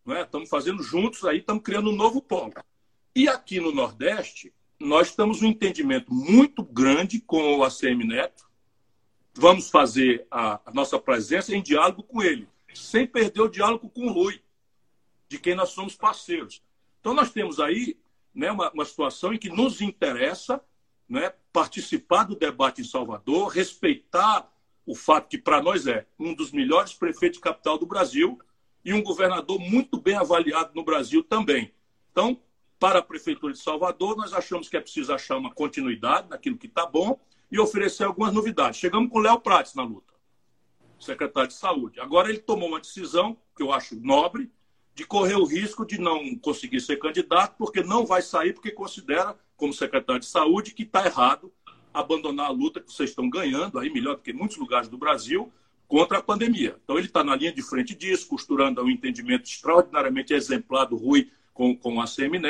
[0.06, 0.21] Não é?
[0.21, 2.54] Estamos fazendo juntos aí, estamos criando um novo polo.
[3.15, 8.45] E aqui no Nordeste, nós estamos um entendimento muito grande com o ACM Neto.
[9.34, 12.47] Vamos fazer a, a nossa presença em diálogo com ele,
[12.79, 14.41] sem perder o diálogo com o Rui,
[15.27, 16.61] de quem nós somos parceiros.
[16.99, 17.97] Então, nós temos aí
[18.33, 20.61] né, uma, uma situação em que nos interessa
[21.07, 24.51] né, participar do debate em Salvador, respeitar
[24.85, 28.39] o fato que, para nós, é um dos melhores prefeitos de capital do Brasil
[28.83, 31.73] e um governador muito bem avaliado no Brasil também.
[32.11, 32.39] Então,
[32.79, 36.67] para a Prefeitura de Salvador, nós achamos que é preciso achar uma continuidade naquilo que
[36.67, 37.19] está bom
[37.51, 38.79] e oferecer algumas novidades.
[38.79, 40.13] Chegamos com o Léo Prates na luta,
[40.99, 41.99] secretário de Saúde.
[41.99, 44.51] Agora ele tomou uma decisão, que eu acho nobre,
[44.93, 49.38] de correr o risco de não conseguir ser candidato, porque não vai sair, porque considera,
[49.58, 51.51] como secretário de Saúde, que está errado
[51.93, 54.97] abandonar a luta que vocês estão ganhando, aí melhor do que em muitos lugares do
[54.97, 55.51] Brasil,
[55.88, 56.77] contra a pandemia.
[56.84, 61.29] Então ele está na linha de frente disso, costurando um entendimento extraordinariamente exemplar do Rui
[61.53, 62.41] com, com a CM.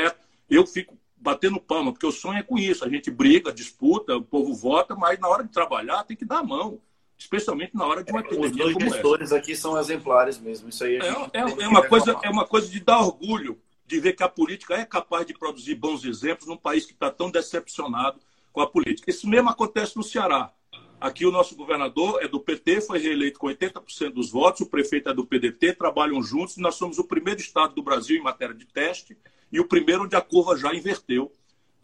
[0.49, 2.84] Eu fico batendo palma, porque o sonho é com isso.
[2.84, 6.39] A gente briga, disputa, o povo vota, mas na hora de trabalhar tem que dar
[6.39, 6.79] a mão.
[7.17, 9.38] Especialmente na hora de uma epidemia Os dois gestores essa.
[9.38, 10.69] aqui são exemplares mesmo.
[10.69, 14.13] Isso aí é, é, é uma coisa, é uma coisa de dar orgulho de ver
[14.13, 18.19] que a política é capaz de produzir bons exemplos num país que está tão decepcionado
[18.51, 19.10] com a política.
[19.10, 20.51] Isso mesmo acontece no Ceará.
[20.99, 25.10] Aqui o nosso governador é do PT, foi reeleito com 80% dos votos, o prefeito
[25.10, 28.56] é do PDT, trabalham juntos, e nós somos o primeiro estado do Brasil em matéria
[28.56, 29.15] de teste
[29.51, 31.32] e o primeiro onde a curva já inverteu,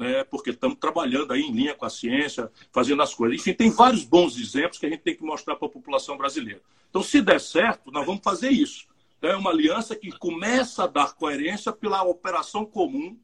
[0.01, 3.39] né, porque estamos trabalhando aí em linha com a ciência, fazendo as coisas.
[3.39, 6.59] Enfim, tem vários bons exemplos que a gente tem que mostrar para a população brasileira.
[6.89, 8.87] Então, se der certo, nós vamos fazer isso.
[9.21, 13.15] É uma aliança que começa a dar coerência pela operação comum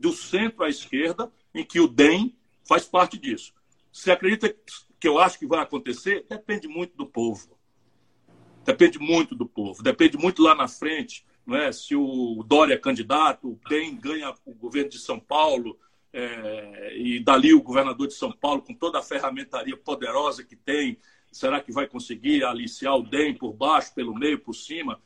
[0.00, 2.34] do centro à esquerda, em que o DEM
[2.66, 3.52] faz parte disso.
[3.92, 4.48] Você acredita
[4.98, 6.24] que eu acho que vai acontecer?
[6.26, 7.58] Depende muito do povo.
[8.64, 9.82] Depende muito do povo.
[9.82, 11.26] Depende muito lá na frente.
[11.46, 11.70] Não é?
[11.70, 15.78] Se o Dória é candidato, quem ganha o governo de São Paulo,
[16.16, 20.96] é, e dali o governador de São Paulo, com toda a ferramentaria poderosa que tem,
[21.32, 25.00] será que vai conseguir aliciar o DEM por baixo, pelo meio, por cima?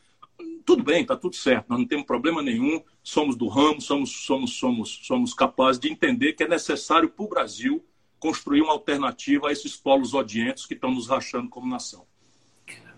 [0.66, 4.52] Tudo bem, está tudo certo, nós não temos problema nenhum, somos do ramo, somos, somos,
[4.52, 7.82] somos, somos capazes de entender que é necessário para o Brasil
[8.20, 12.06] construir uma alternativa a esses polos odientos que estão nos rachando como nação.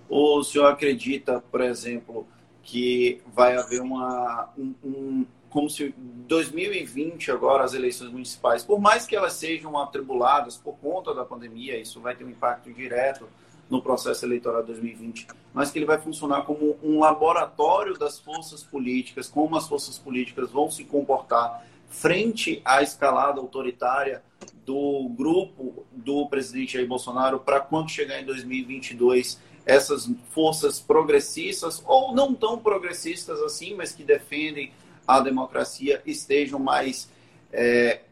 [0.09, 2.27] O senhor acredita, por exemplo,
[2.64, 4.53] que vai haver uma.
[4.59, 10.77] Um, como se 2020, agora, as eleições municipais, por mais que elas sejam atribuladas por
[10.79, 13.29] conta da pandemia, isso vai ter um impacto direto
[13.69, 18.63] no processo eleitoral de 2020, mas que ele vai funcionar como um laboratório das forças
[18.63, 24.23] políticas, como as forças políticas vão se comportar frente à escalada autoritária
[24.65, 32.15] do grupo do presidente Jair Bolsonaro para quando chegar em 2022 essas forças progressistas ou
[32.15, 34.73] não tão progressistas assim, mas que defendem
[35.16, 37.09] a democracia estejam mais
[37.53, 38.03] é,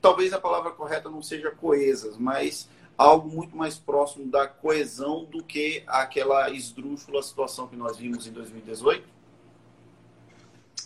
[0.00, 5.42] talvez a palavra correta não seja coesas, mas algo muito mais próximo da coesão do
[5.42, 9.08] que aquela esdrúxula situação que nós vimos em 2018?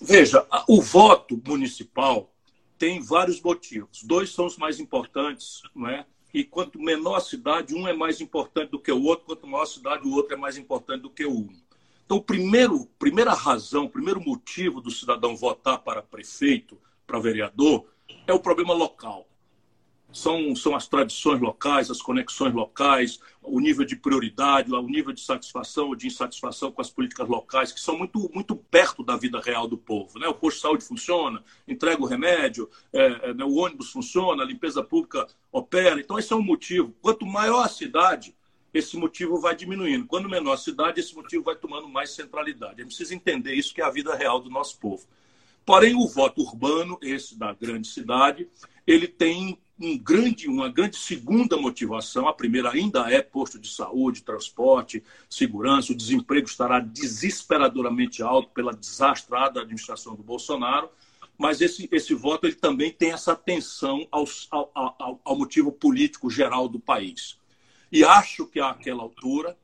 [0.01, 2.31] Veja, o voto municipal
[2.77, 4.03] tem vários motivos.
[4.03, 6.05] Dois são os mais importantes, não é?
[6.35, 9.63] E quanto menor a cidade, um é mais importante do que o outro, quanto maior
[9.63, 11.62] a cidade, o outro é mais importante do que o um.
[12.13, 17.87] Então, primeiro, primeira razão, primeiro motivo do cidadão votar para prefeito, para vereador,
[18.27, 19.27] é o problema local
[20.13, 25.21] são, são as tradições locais, as conexões locais, o nível de prioridade, o nível de
[25.21, 29.41] satisfação ou de insatisfação com as políticas locais, que são muito, muito perto da vida
[29.41, 30.19] real do povo.
[30.19, 30.29] Né?
[30.29, 34.47] O posto de saúde funciona, entrega o remédio, é, é, né, o ônibus funciona, a
[34.47, 35.99] limpeza pública opera.
[35.99, 36.95] Então, esse é um motivo.
[37.01, 38.35] Quanto maior a cidade,
[38.73, 40.07] esse motivo vai diminuindo.
[40.07, 42.81] Quando menor a cidade, esse motivo vai tomando mais centralidade.
[42.81, 45.07] É preciso entender isso, que é a vida real do nosso povo.
[45.65, 48.49] Porém, o voto urbano, esse da grande cidade,
[48.87, 52.29] ele tem um grande, uma grande segunda motivação.
[52.29, 55.93] A primeira ainda é posto de saúde, transporte, segurança.
[55.93, 60.89] O desemprego estará desesperadoramente alto pela desastrada administração do Bolsonaro.
[61.39, 66.69] Mas esse, esse voto ele também tem essa atenção ao, ao, ao motivo político geral
[66.69, 67.37] do país.
[67.93, 69.55] E acho que àquela altura,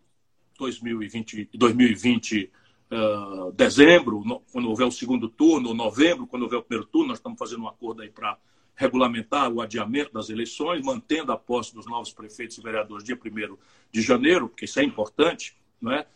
[0.58, 2.52] 2020, 2020
[2.92, 7.08] uh, dezembro, no, quando houver o segundo turno, ou novembro, quando houver o primeiro turno,
[7.08, 8.36] nós estamos fazendo um acordo aí para
[8.76, 13.56] regulamentar o adiamento das eleições, mantendo a posse dos novos prefeitos e vereadores dia 1
[13.90, 16.06] de janeiro, porque isso é importante, não é?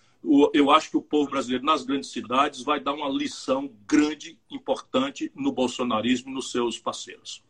[0.53, 5.33] eu acho que o povo brasileiro nas grandes cidades vai dar uma lição grande, importante
[5.35, 7.43] no bolsonarismo e nos seus parceiros.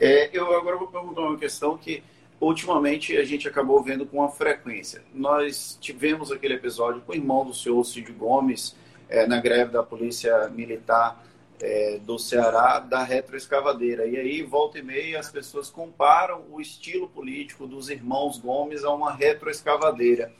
[0.00, 2.02] É, eu agora vou perguntar uma questão que
[2.40, 5.02] ultimamente a gente acabou vendo com uma frequência.
[5.14, 8.76] Nós tivemos aquele episódio com o irmão do senhor Cid Gomes
[9.08, 11.24] é, na greve da Polícia Militar
[11.60, 14.06] é, do Ceará da retroescavadeira.
[14.06, 18.92] E aí, volta e meia, as pessoas comparam o estilo político dos irmãos Gomes a
[18.92, 20.32] uma retroescavadeira.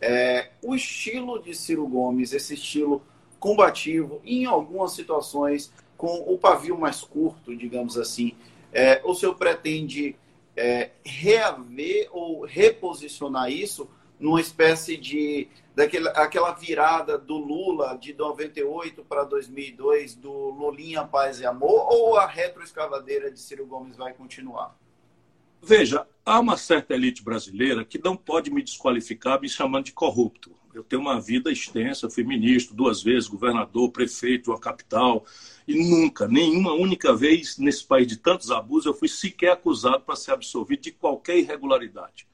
[0.00, 3.02] É, o estilo de Ciro Gomes, esse estilo
[3.38, 8.32] combativo, em algumas situações, com o pavio mais curto, digamos assim,
[8.72, 10.16] é, o senhor pretende
[10.58, 19.04] é, reaver ou reposicionar isso numa espécie de daquela aquela virada do Lula de 98
[19.04, 24.76] para 2002 do Lulinha Paz e Amor ou a retroescavadeira de Ciro Gomes vai continuar?
[25.62, 30.57] Veja, há uma certa elite brasileira que não pode me desqualificar me chamando de corrupto.
[30.74, 35.24] Eu tenho uma vida extensa, fui ministro duas vezes, governador, prefeito, uma capital,
[35.66, 40.16] e nunca, nenhuma única vez nesse país de tantos abusos, eu fui sequer acusado para
[40.16, 42.26] ser absolvido de qualquer irregularidade.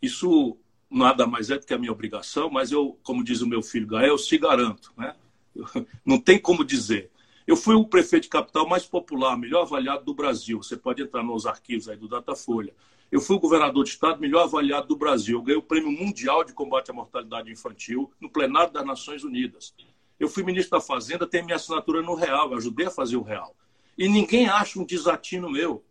[0.00, 0.56] Isso
[0.90, 3.86] nada mais é do que a minha obrigação, mas eu, como diz o meu filho
[3.86, 4.92] Gael, se garanto.
[4.96, 5.14] Né?
[6.04, 7.10] Não tem como dizer.
[7.46, 10.62] Eu fui o prefeito de capital mais popular, melhor avaliado do Brasil.
[10.62, 12.72] Você pode entrar nos arquivos aí do Datafolha.
[13.10, 15.38] Eu fui o governador de estado melhor avaliado do Brasil.
[15.38, 19.74] Eu ganhei o Prêmio Mundial de Combate à Mortalidade Infantil no plenário das Nações Unidas.
[20.18, 23.22] Eu fui ministro da Fazenda, tenho minha assinatura no Real, eu ajudei a fazer o
[23.22, 23.56] Real.
[23.98, 25.84] E ninguém acha um desatino meu,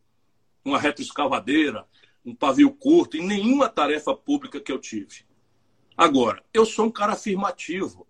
[0.64, 1.86] uma retroescavadeira,
[2.26, 5.26] um pavio curto, em nenhuma tarefa pública que eu tive.
[5.98, 8.08] Agora, eu sou um cara afirmativo.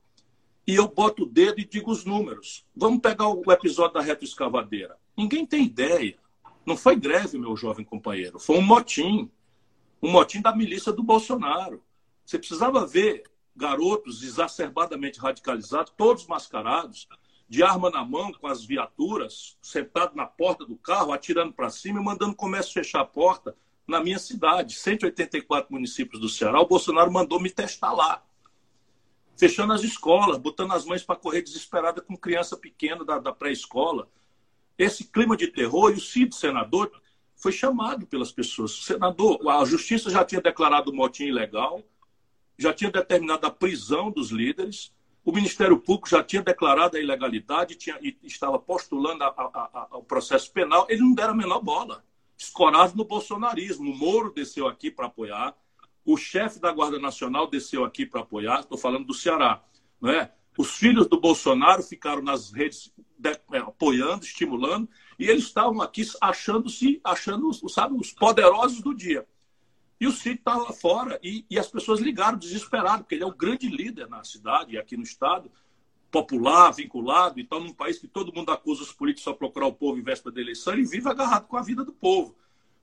[0.67, 2.63] E eu boto o dedo e digo os números.
[2.75, 4.97] Vamos pegar o episódio da retroescavadeira.
[5.17, 6.19] Ninguém tem ideia.
[6.65, 8.39] Não foi greve, meu jovem companheiro.
[8.39, 9.29] Foi um motim.
[10.01, 11.83] Um motim da milícia do Bolsonaro.
[12.25, 13.23] Você precisava ver
[13.55, 17.07] garotos exacerbadamente radicalizados, todos mascarados,
[17.49, 21.99] de arma na mão, com as viaturas, sentado na porta do carro, atirando para cima
[21.99, 23.55] e mandando o comércio fechar a porta
[23.89, 28.23] na minha cidade, 184 municípios do Ceará, o Bolsonaro mandou me testar lá.
[29.35, 34.07] Fechando as escolas, botando as mães para correr desesperada com criança pequena da, da pré-escola.
[34.79, 36.89] Esse clima de terror, e o Cid, senador,
[37.35, 38.83] foi chamado pelas pessoas.
[38.85, 41.83] Senador, a justiça já tinha declarado o motim ilegal,
[42.57, 47.75] já tinha determinado a prisão dos líderes, o Ministério Público já tinha declarado a ilegalidade
[47.75, 51.61] tinha, e estava postulando a, a, a, o processo penal, ele não deram a menor
[51.61, 52.03] bola
[52.37, 53.91] escorado no bolsonarismo.
[53.91, 55.53] O Moro desceu aqui para apoiar,
[56.05, 59.61] o chefe da Guarda Nacional desceu aqui para apoiar, estou falando do Ceará.
[59.99, 60.31] Não é?
[60.59, 66.05] Os filhos do Bolsonaro ficaram nas redes de, é, apoiando, estimulando, e eles estavam aqui
[66.19, 69.25] achando-se, achando, sabe, os poderosos do dia.
[70.01, 73.25] E o Cid estava lá fora, e, e as pessoas ligaram desesperado, porque ele é
[73.25, 75.49] o grande líder na cidade e aqui no estado,
[76.11, 79.97] popular, vinculado, então num país que todo mundo acusa os políticos só procurar o povo
[79.97, 82.35] em véspera da eleição, ele vive agarrado com a vida do povo.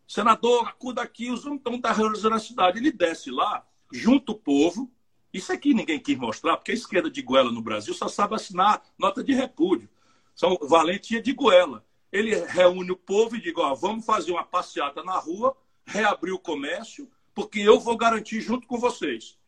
[0.09, 2.79] Senador, acuda aqui, os homens estão terrorizando a cidade.
[2.79, 4.91] Ele desce lá, junto o povo.
[5.37, 8.83] Isso aqui ninguém quis mostrar, porque a esquerda de Goela no Brasil só sabe assinar
[8.99, 9.89] nota de repúdio.
[10.35, 11.85] São valentia de Goela.
[12.13, 16.39] Ele reúne o povo e diz: ó, vamos fazer uma passeata na rua, reabrir o
[16.39, 19.39] comércio, porque eu vou garantir junto com vocês.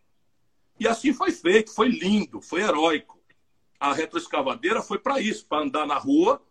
[0.78, 3.18] E assim foi feito, foi lindo, foi heróico
[3.78, 6.43] a retroescavadeira foi para isso, para andar na rua,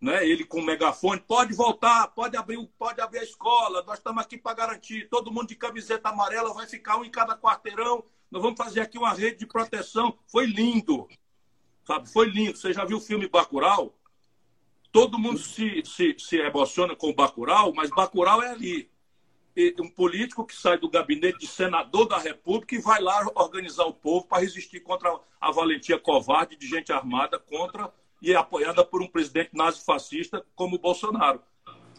[0.00, 0.26] né?
[0.26, 4.38] Ele com o megafone, pode voltar, pode abrir, pode abrir a escola, nós estamos aqui
[4.38, 5.08] para garantir.
[5.08, 8.98] Todo mundo de camiseta amarela vai ficar um em cada quarteirão, nós vamos fazer aqui
[8.98, 10.18] uma rede de proteção.
[10.26, 11.08] Foi lindo,
[11.84, 12.10] sabe?
[12.10, 12.56] Foi lindo.
[12.56, 13.94] Você já viu o filme Bacurau?
[14.92, 18.90] Todo mundo se, se, se emociona com o Bacurau, mas Bacurau é ali.
[19.56, 23.84] E um político que sai do gabinete de senador da República e vai lá organizar
[23.84, 29.02] o povo para resistir contra a valentia covarde de gente armada contra e apoiada por
[29.02, 31.42] um presidente nazi-fascista como o Bolsonaro.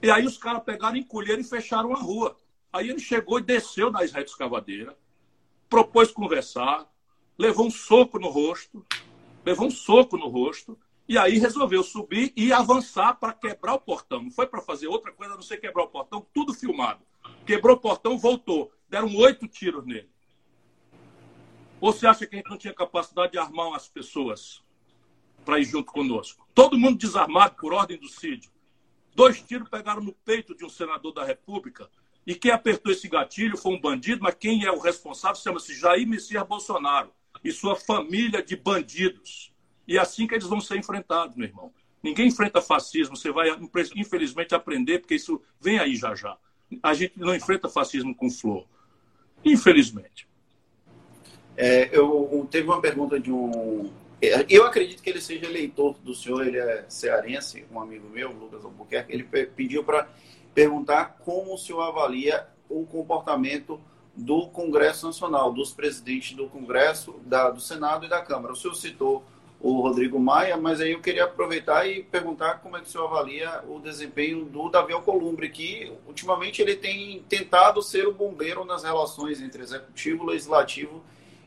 [0.01, 2.37] E aí os caras pegaram, encolheram e fecharam a rua.
[2.71, 4.97] Aí ele chegou e desceu da escavadeira,
[5.69, 6.89] propôs conversar,
[7.37, 8.85] levou um soco no rosto,
[9.45, 14.21] levou um soco no rosto, e aí resolveu subir e avançar para quebrar o portão.
[14.21, 17.03] Não foi para fazer outra coisa a não ser quebrar o portão, tudo filmado.
[17.45, 18.71] Quebrou o portão, voltou.
[18.87, 20.09] Deram oito tiros nele.
[21.81, 24.63] Ou você acha que a gente não tinha capacidade de armar as pessoas
[25.45, 26.47] para ir junto conosco?
[26.53, 28.49] Todo mundo desarmado por ordem do CID.
[29.15, 31.89] Dois tiros pegaram no peito de um senador da República
[32.29, 36.07] e quem apertou esse gatilho foi um bandido, mas quem é o responsável chama-se Jair
[36.07, 37.09] Messias Bolsonaro
[37.43, 39.51] e sua família de bandidos.
[39.87, 41.73] E é assim que eles vão ser enfrentados, meu irmão.
[42.03, 43.49] Ninguém enfrenta fascismo, você vai,
[43.95, 46.37] infelizmente, aprender, porque isso vem aí já já.
[46.83, 48.63] A gente não enfrenta fascismo com flor.
[49.43, 50.27] Infelizmente.
[51.57, 53.91] É, eu teve uma pergunta de um.
[54.21, 58.63] Eu acredito que ele seja eleitor do senhor, ele é cearense, um amigo meu, Lucas
[58.63, 59.11] Albuquerque.
[59.11, 60.07] Ele pediu para
[60.53, 63.79] perguntar como o senhor avalia o comportamento
[64.15, 68.53] do Congresso Nacional, dos presidentes do Congresso, da, do Senado e da Câmara.
[68.53, 69.23] O senhor citou
[69.61, 73.07] o Rodrigo Maia, mas aí eu queria aproveitar e perguntar como é que o senhor
[73.07, 78.83] avalia o desempenho do Davi Alcolumbre, que ultimamente ele tem tentado ser o bombeiro nas
[78.83, 81.03] relações entre executivo, legislativo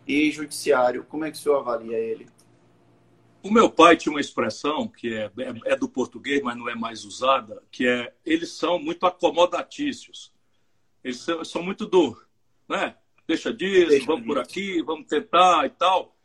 [0.06, 1.06] e judiciário.
[1.08, 2.26] Como é que o senhor avalia ele?
[3.42, 6.74] O meu pai tinha uma expressão que é, é, é, do português, mas não é
[6.74, 10.32] mais usada, que é eles são muito acomodatícios.
[11.02, 12.16] Eles são, são muito do,
[12.68, 12.96] né?
[13.26, 16.16] Deixa disso, Deixa vamos por aqui, vamos tentar e tal.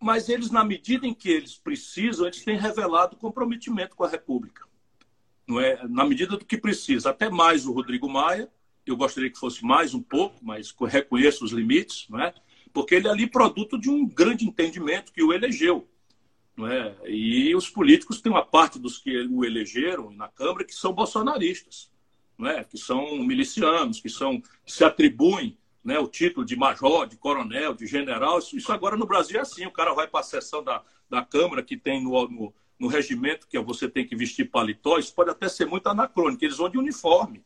[0.00, 4.64] Mas eles, na medida em que eles precisam, eles têm revelado comprometimento com a República.
[5.46, 5.86] Não é?
[5.88, 7.10] Na medida do que precisa.
[7.10, 8.50] Até mais o Rodrigo Maia,
[8.86, 12.34] eu gostaria que fosse mais um pouco, mas reconheço os limites, não é?
[12.72, 15.88] porque ele é ali produto de um grande entendimento que o elegeu
[16.58, 16.96] não é?
[17.06, 21.88] E os políticos têm uma parte dos que o elegeram na Câmara que são bolsonaristas,
[22.36, 22.64] não é?
[22.64, 27.74] que são milicianos, que, são, que se atribuem né, o título de major, de coronel,
[27.74, 28.40] de general.
[28.40, 31.24] Isso, isso agora no Brasil é assim: o cara vai para a sessão da, da
[31.24, 34.98] Câmara que tem no, no, no regimento que você tem que vestir paletó.
[34.98, 37.44] Isso pode até ser muito anacrônico, eles vão de uniforme.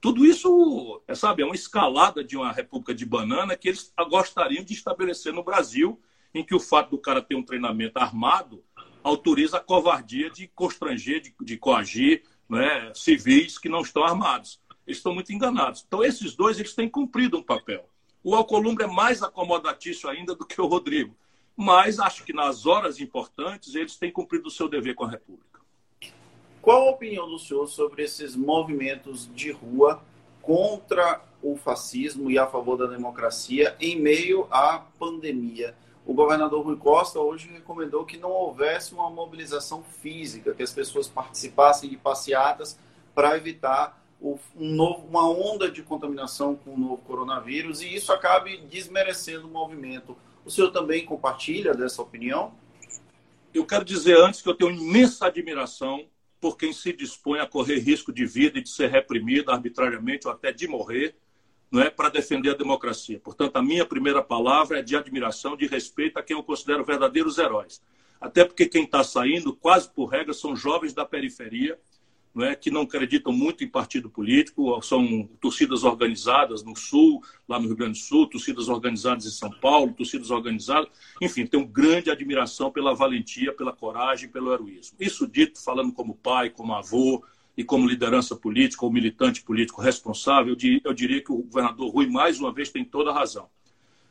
[0.00, 4.64] Tudo isso, é, sabe, é uma escalada de uma república de banana que eles gostariam
[4.64, 6.00] de estabelecer no Brasil
[6.34, 8.62] em que o fato do cara ter um treinamento armado
[9.02, 14.60] autoriza a covardia de constranger, de, de coagir né, civis que não estão armados.
[14.86, 15.84] Eles estão muito enganados.
[15.86, 17.88] Então, esses dois eles têm cumprido um papel.
[18.22, 21.14] O Alcolumbre é mais acomodatício ainda do que o Rodrigo.
[21.56, 25.60] Mas acho que nas horas importantes eles têm cumprido o seu dever com a República.
[26.62, 30.02] Qual a opinião do senhor sobre esses movimentos de rua
[30.40, 35.74] contra o fascismo e a favor da democracia em meio à pandemia?
[36.08, 41.06] O governador Rui Costa hoje recomendou que não houvesse uma mobilização física, que as pessoas
[41.06, 42.78] participassem de passeatas
[43.14, 48.56] para evitar um novo, uma onda de contaminação com o novo coronavírus e isso acabe
[48.70, 50.16] desmerecendo o movimento.
[50.46, 52.54] O senhor também compartilha dessa opinião?
[53.52, 56.06] Eu quero dizer antes que eu tenho imensa admiração
[56.40, 60.32] por quem se dispõe a correr risco de vida e de ser reprimido arbitrariamente ou
[60.32, 61.14] até de morrer
[61.70, 63.20] não é para defender a democracia.
[63.20, 67.38] Portanto, a minha primeira palavra é de admiração, de respeito a quem eu considero verdadeiros
[67.38, 67.82] heróis.
[68.20, 71.78] Até porque quem está saindo, quase por regra, são jovens da periferia,
[72.34, 77.58] não é, que não acreditam muito em partido político, são torcidas organizadas no Sul, lá
[77.58, 80.88] no Rio Grande do Sul, torcidas organizadas em São Paulo, torcidas organizadas.
[81.20, 84.96] Enfim, tenho grande admiração pela valentia, pela coragem, pelo heroísmo.
[85.00, 87.24] Isso dito falando como pai, como avô,
[87.58, 92.38] e como liderança política ou militante político responsável, eu diria que o governador Rui, mais
[92.38, 93.50] uma vez, tem toda a razão.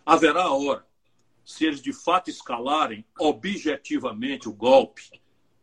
[0.06, 0.86] Haverá a hora,
[1.46, 5.02] se eles de fato escalarem objetivamente o golpe,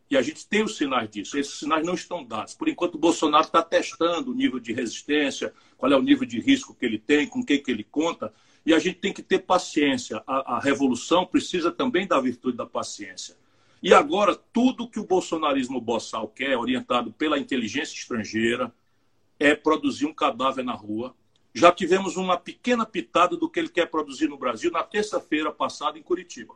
[0.09, 2.55] e a gente tem os sinais disso, esses sinais não estão dados.
[2.55, 6.39] Por enquanto, o Bolsonaro está testando o nível de resistência, qual é o nível de
[6.39, 8.33] risco que ele tem, com quem que ele conta,
[8.65, 10.23] e a gente tem que ter paciência.
[10.25, 13.37] A, a revolução precisa também da virtude da paciência.
[13.85, 18.73] E agora, tudo que o bolsonarismo boçal quer, orientado pela inteligência estrangeira,
[19.39, 21.15] é produzir um cadáver na rua.
[21.53, 25.99] Já tivemos uma pequena pitada do que ele quer produzir no Brasil na terça-feira passada
[25.99, 26.55] em Curitiba.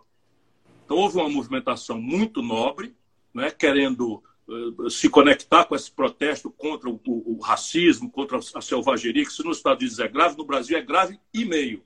[0.84, 2.95] Então, houve uma movimentação muito nobre,
[3.32, 8.61] né, querendo uh, se conectar com esse protesto contra o, o, o racismo, contra a
[8.61, 11.84] selvageria, que se nos Estados Unidos é grave, no Brasil é grave e meio.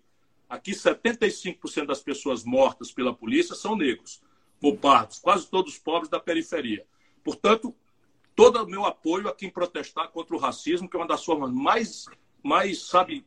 [0.49, 4.21] Aqui, 75% das pessoas mortas pela polícia são negros
[4.63, 6.85] ou pardos, quase todos pobres da periferia.
[7.21, 7.75] Portanto,
[8.33, 11.51] todo o meu apoio a quem protestar contra o racismo, que é uma das formas
[11.51, 12.05] mais,
[12.41, 13.25] mais sabe,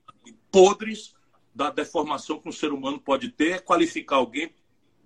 [0.51, 1.15] podres
[1.55, 4.51] da deformação que um ser humano pode ter, é qualificar alguém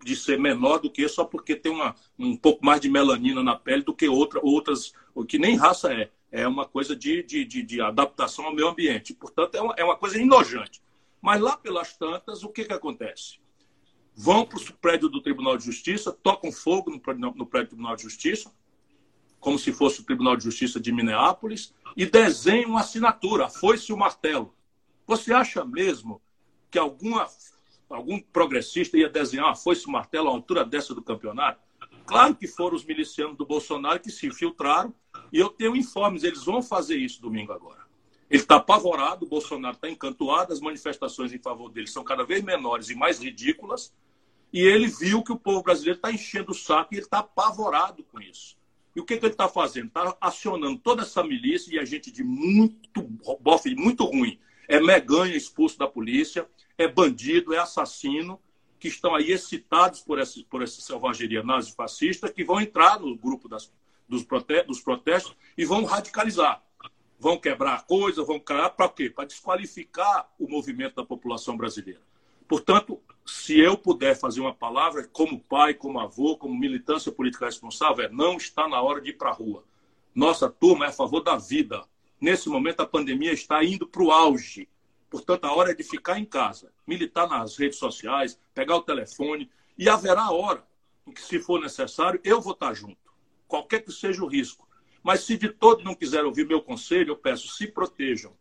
[0.04, 3.56] de ser menor do que só porque tem uma, um pouco mais de melanina na
[3.56, 6.10] pele do que outra, outras, o que nem raça é.
[6.32, 9.12] É uma coisa de, de, de, de adaptação ao meio ambiente.
[9.12, 10.80] Portanto, é uma, é uma coisa enojante.
[11.20, 13.39] Mas lá pelas tantas, o que, que acontece?
[14.22, 18.02] Vão para o prédio do Tribunal de Justiça, tocam fogo no, prédio do Tribunal de
[18.02, 18.52] Justiça,
[19.40, 23.96] como se fosse o Tribunal de Justiça de Minneapolis, e desenham uma assinatura, foi-se o
[23.96, 24.54] martelo.
[25.06, 26.20] Você acha mesmo
[26.70, 27.26] que alguma,
[27.88, 31.62] algum progressista ia desenhar uma foice o martelo à altura dessa do campeonato?
[32.04, 34.92] Claro que foram os milicianos do Bolsonaro que se infiltraram,
[35.32, 37.80] e eu tenho informes, eles vão fazer isso domingo agora.
[38.28, 42.44] Ele está apavorado, o Bolsonaro está encantoado, as manifestações em favor dele são cada vez
[42.44, 43.94] menores e mais ridículas,
[44.52, 48.02] e ele viu que o povo brasileiro está enchendo o saco e ele está apavorado
[48.04, 48.56] com isso.
[48.94, 49.86] E o que, que ele está fazendo?
[49.86, 53.02] Está acionando toda essa milícia e a gente de muito
[53.40, 54.38] bofe, muito ruim.
[54.66, 58.40] É meganha expulso da polícia, é bandido, é assassino,
[58.78, 63.48] que estão aí excitados por essa, por essa selvageria nazi-fascista, que vão entrar no grupo
[63.48, 63.70] das,
[64.08, 66.62] dos, prote dos protestos e vão radicalizar.
[67.18, 69.10] Vão quebrar coisas, vão criar para quê?
[69.10, 72.00] Para desqualificar o movimento da população brasileira.
[72.48, 73.00] Portanto,
[73.30, 78.08] se eu puder fazer uma palavra, como pai, como avô, como militância política responsável, é
[78.08, 79.64] não está na hora de ir para a rua.
[80.12, 81.84] Nossa turma é a favor da vida.
[82.20, 84.68] Nesse momento, a pandemia está indo para o auge.
[85.08, 89.48] Portanto, a hora é de ficar em casa, militar nas redes sociais, pegar o telefone,
[89.78, 90.66] e haverá a hora
[91.06, 92.98] em que, se for necessário, eu vou estar junto,
[93.46, 94.68] qualquer que seja o risco.
[95.04, 98.36] Mas se de todo não quiser ouvir meu conselho, eu peço, se protejam.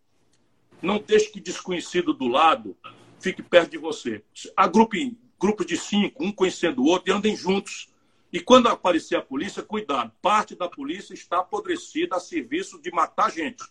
[0.82, 2.76] Não deixe que desconhecido do lado
[3.20, 4.24] fique perto de você.
[4.56, 4.96] Há grupo,
[5.40, 7.90] grupo de cinco, um conhecendo o outro, e andem juntos.
[8.32, 10.12] E quando aparecer a polícia, cuidado.
[10.22, 13.64] Parte da polícia está apodrecida a serviço de matar gente,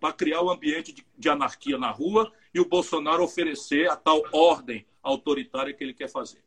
[0.00, 4.22] para criar um ambiente de, de anarquia na rua e o Bolsonaro oferecer a tal
[4.32, 6.44] ordem autoritária que ele quer fazer.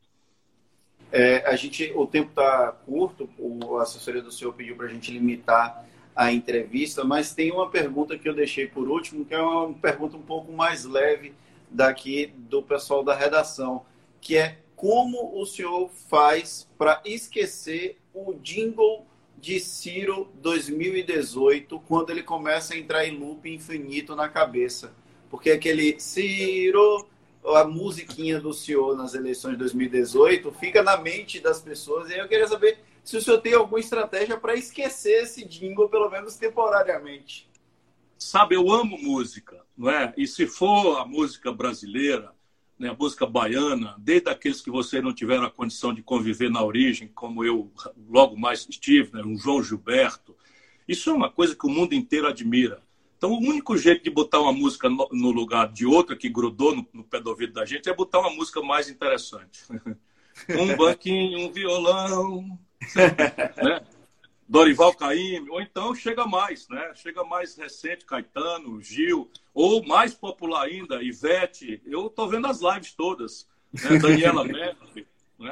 [1.11, 5.11] É, a gente, o tempo está curto, o, assessoria do senhor pediu para a gente
[5.11, 5.85] limitar
[6.15, 10.17] a entrevista, mas tem uma pergunta que eu deixei por último, que é uma pergunta
[10.17, 11.33] um pouco mais leve
[11.69, 13.85] daqui do pessoal da redação,
[14.21, 19.05] que é como o senhor faz para esquecer o jingle
[19.37, 24.93] de Ciro 2018 quando ele começa a entrar em loop infinito na cabeça?
[25.29, 27.07] Porque aquele Ciro,
[27.45, 32.09] a musiquinha do senhor nas eleições de 2018 fica na mente das pessoas.
[32.09, 36.09] E eu queria saber se o senhor tem alguma estratégia para esquecer esse jingle, pelo
[36.09, 37.46] menos temporariamente.
[38.17, 40.13] Sabe, eu amo música, não é?
[40.17, 42.31] E se for a música brasileira,
[42.77, 46.63] né, a música baiana, desde aqueles que vocês não tiveram a condição de conviver na
[46.63, 47.71] origem, como eu
[48.09, 50.35] logo mais estive, né, um João Gilberto,
[50.87, 52.81] isso é uma coisa que o mundo inteiro admira.
[53.17, 56.87] Então, o único jeito de botar uma música no, lugar de outra que grudou no,
[56.93, 59.63] no, pé do ouvido da gente é botar uma música mais interessante.
[60.49, 62.59] um banquinho, um violão,
[63.57, 63.81] né?
[64.47, 66.91] Dorival Caymmi, ou então chega mais, né?
[66.95, 71.81] Chega mais recente, Caetano, Gil, ou mais popular ainda, Ivete.
[71.85, 73.47] Eu estou vendo as lives todas.
[73.73, 73.97] Né?
[73.99, 75.05] Daniela Mercury,
[75.37, 75.51] né?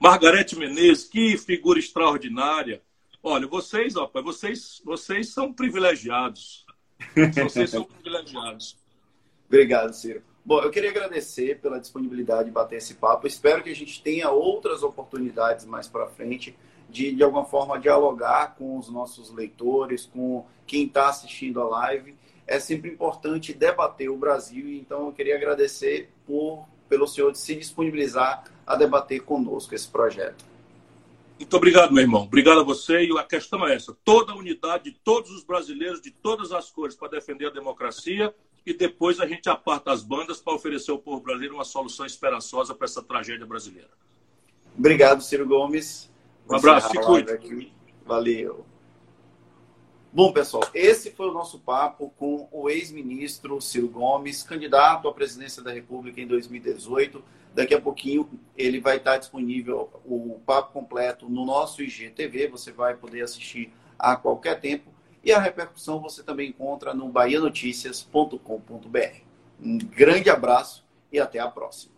[0.00, 2.80] Margarete Menezes, que figura extraordinária.
[3.20, 6.64] Olha, vocês, ó, vocês, vocês são privilegiados.
[7.44, 8.76] Vocês são privilegiados.
[9.48, 10.22] Obrigado, Ciro.
[10.44, 13.26] Bom, eu queria agradecer pela disponibilidade de bater esse papo.
[13.26, 16.56] Espero que a gente tenha outras oportunidades mais para frente
[16.88, 22.14] de, de alguma forma, dialogar com os nossos leitores, com quem está assistindo a live.
[22.46, 27.54] É sempre importante debater o Brasil, então eu queria agradecer por, pelo senhor de se
[27.56, 30.44] disponibilizar a debater conosco esse projeto.
[31.38, 32.22] Muito obrigado, meu irmão.
[32.22, 33.04] Obrigado a você.
[33.04, 36.70] E a questão é essa: toda a unidade de todos os brasileiros, de todas as
[36.70, 38.34] cores, para defender a democracia
[38.64, 42.74] e depois a gente aparta as bandas para oferecer ao povo brasileiro uma solução esperançosa
[42.74, 43.90] para essa tragédia brasileira.
[44.76, 46.10] Obrigado, Ciro Gomes.
[46.48, 47.72] Um abraço, se cuide.
[48.04, 48.64] Valeu.
[50.12, 55.62] Bom, pessoal, esse foi o nosso papo com o ex-ministro Ciro Gomes, candidato à presidência
[55.62, 57.22] da República em 2018.
[57.54, 62.94] Daqui a pouquinho ele vai estar disponível o papo completo no nosso IGTV, você vai
[62.94, 64.90] poder assistir a qualquer tempo.
[65.22, 69.20] E a repercussão você também encontra no bahianoticias.com.br.
[69.60, 71.95] Um grande abraço e até a próxima.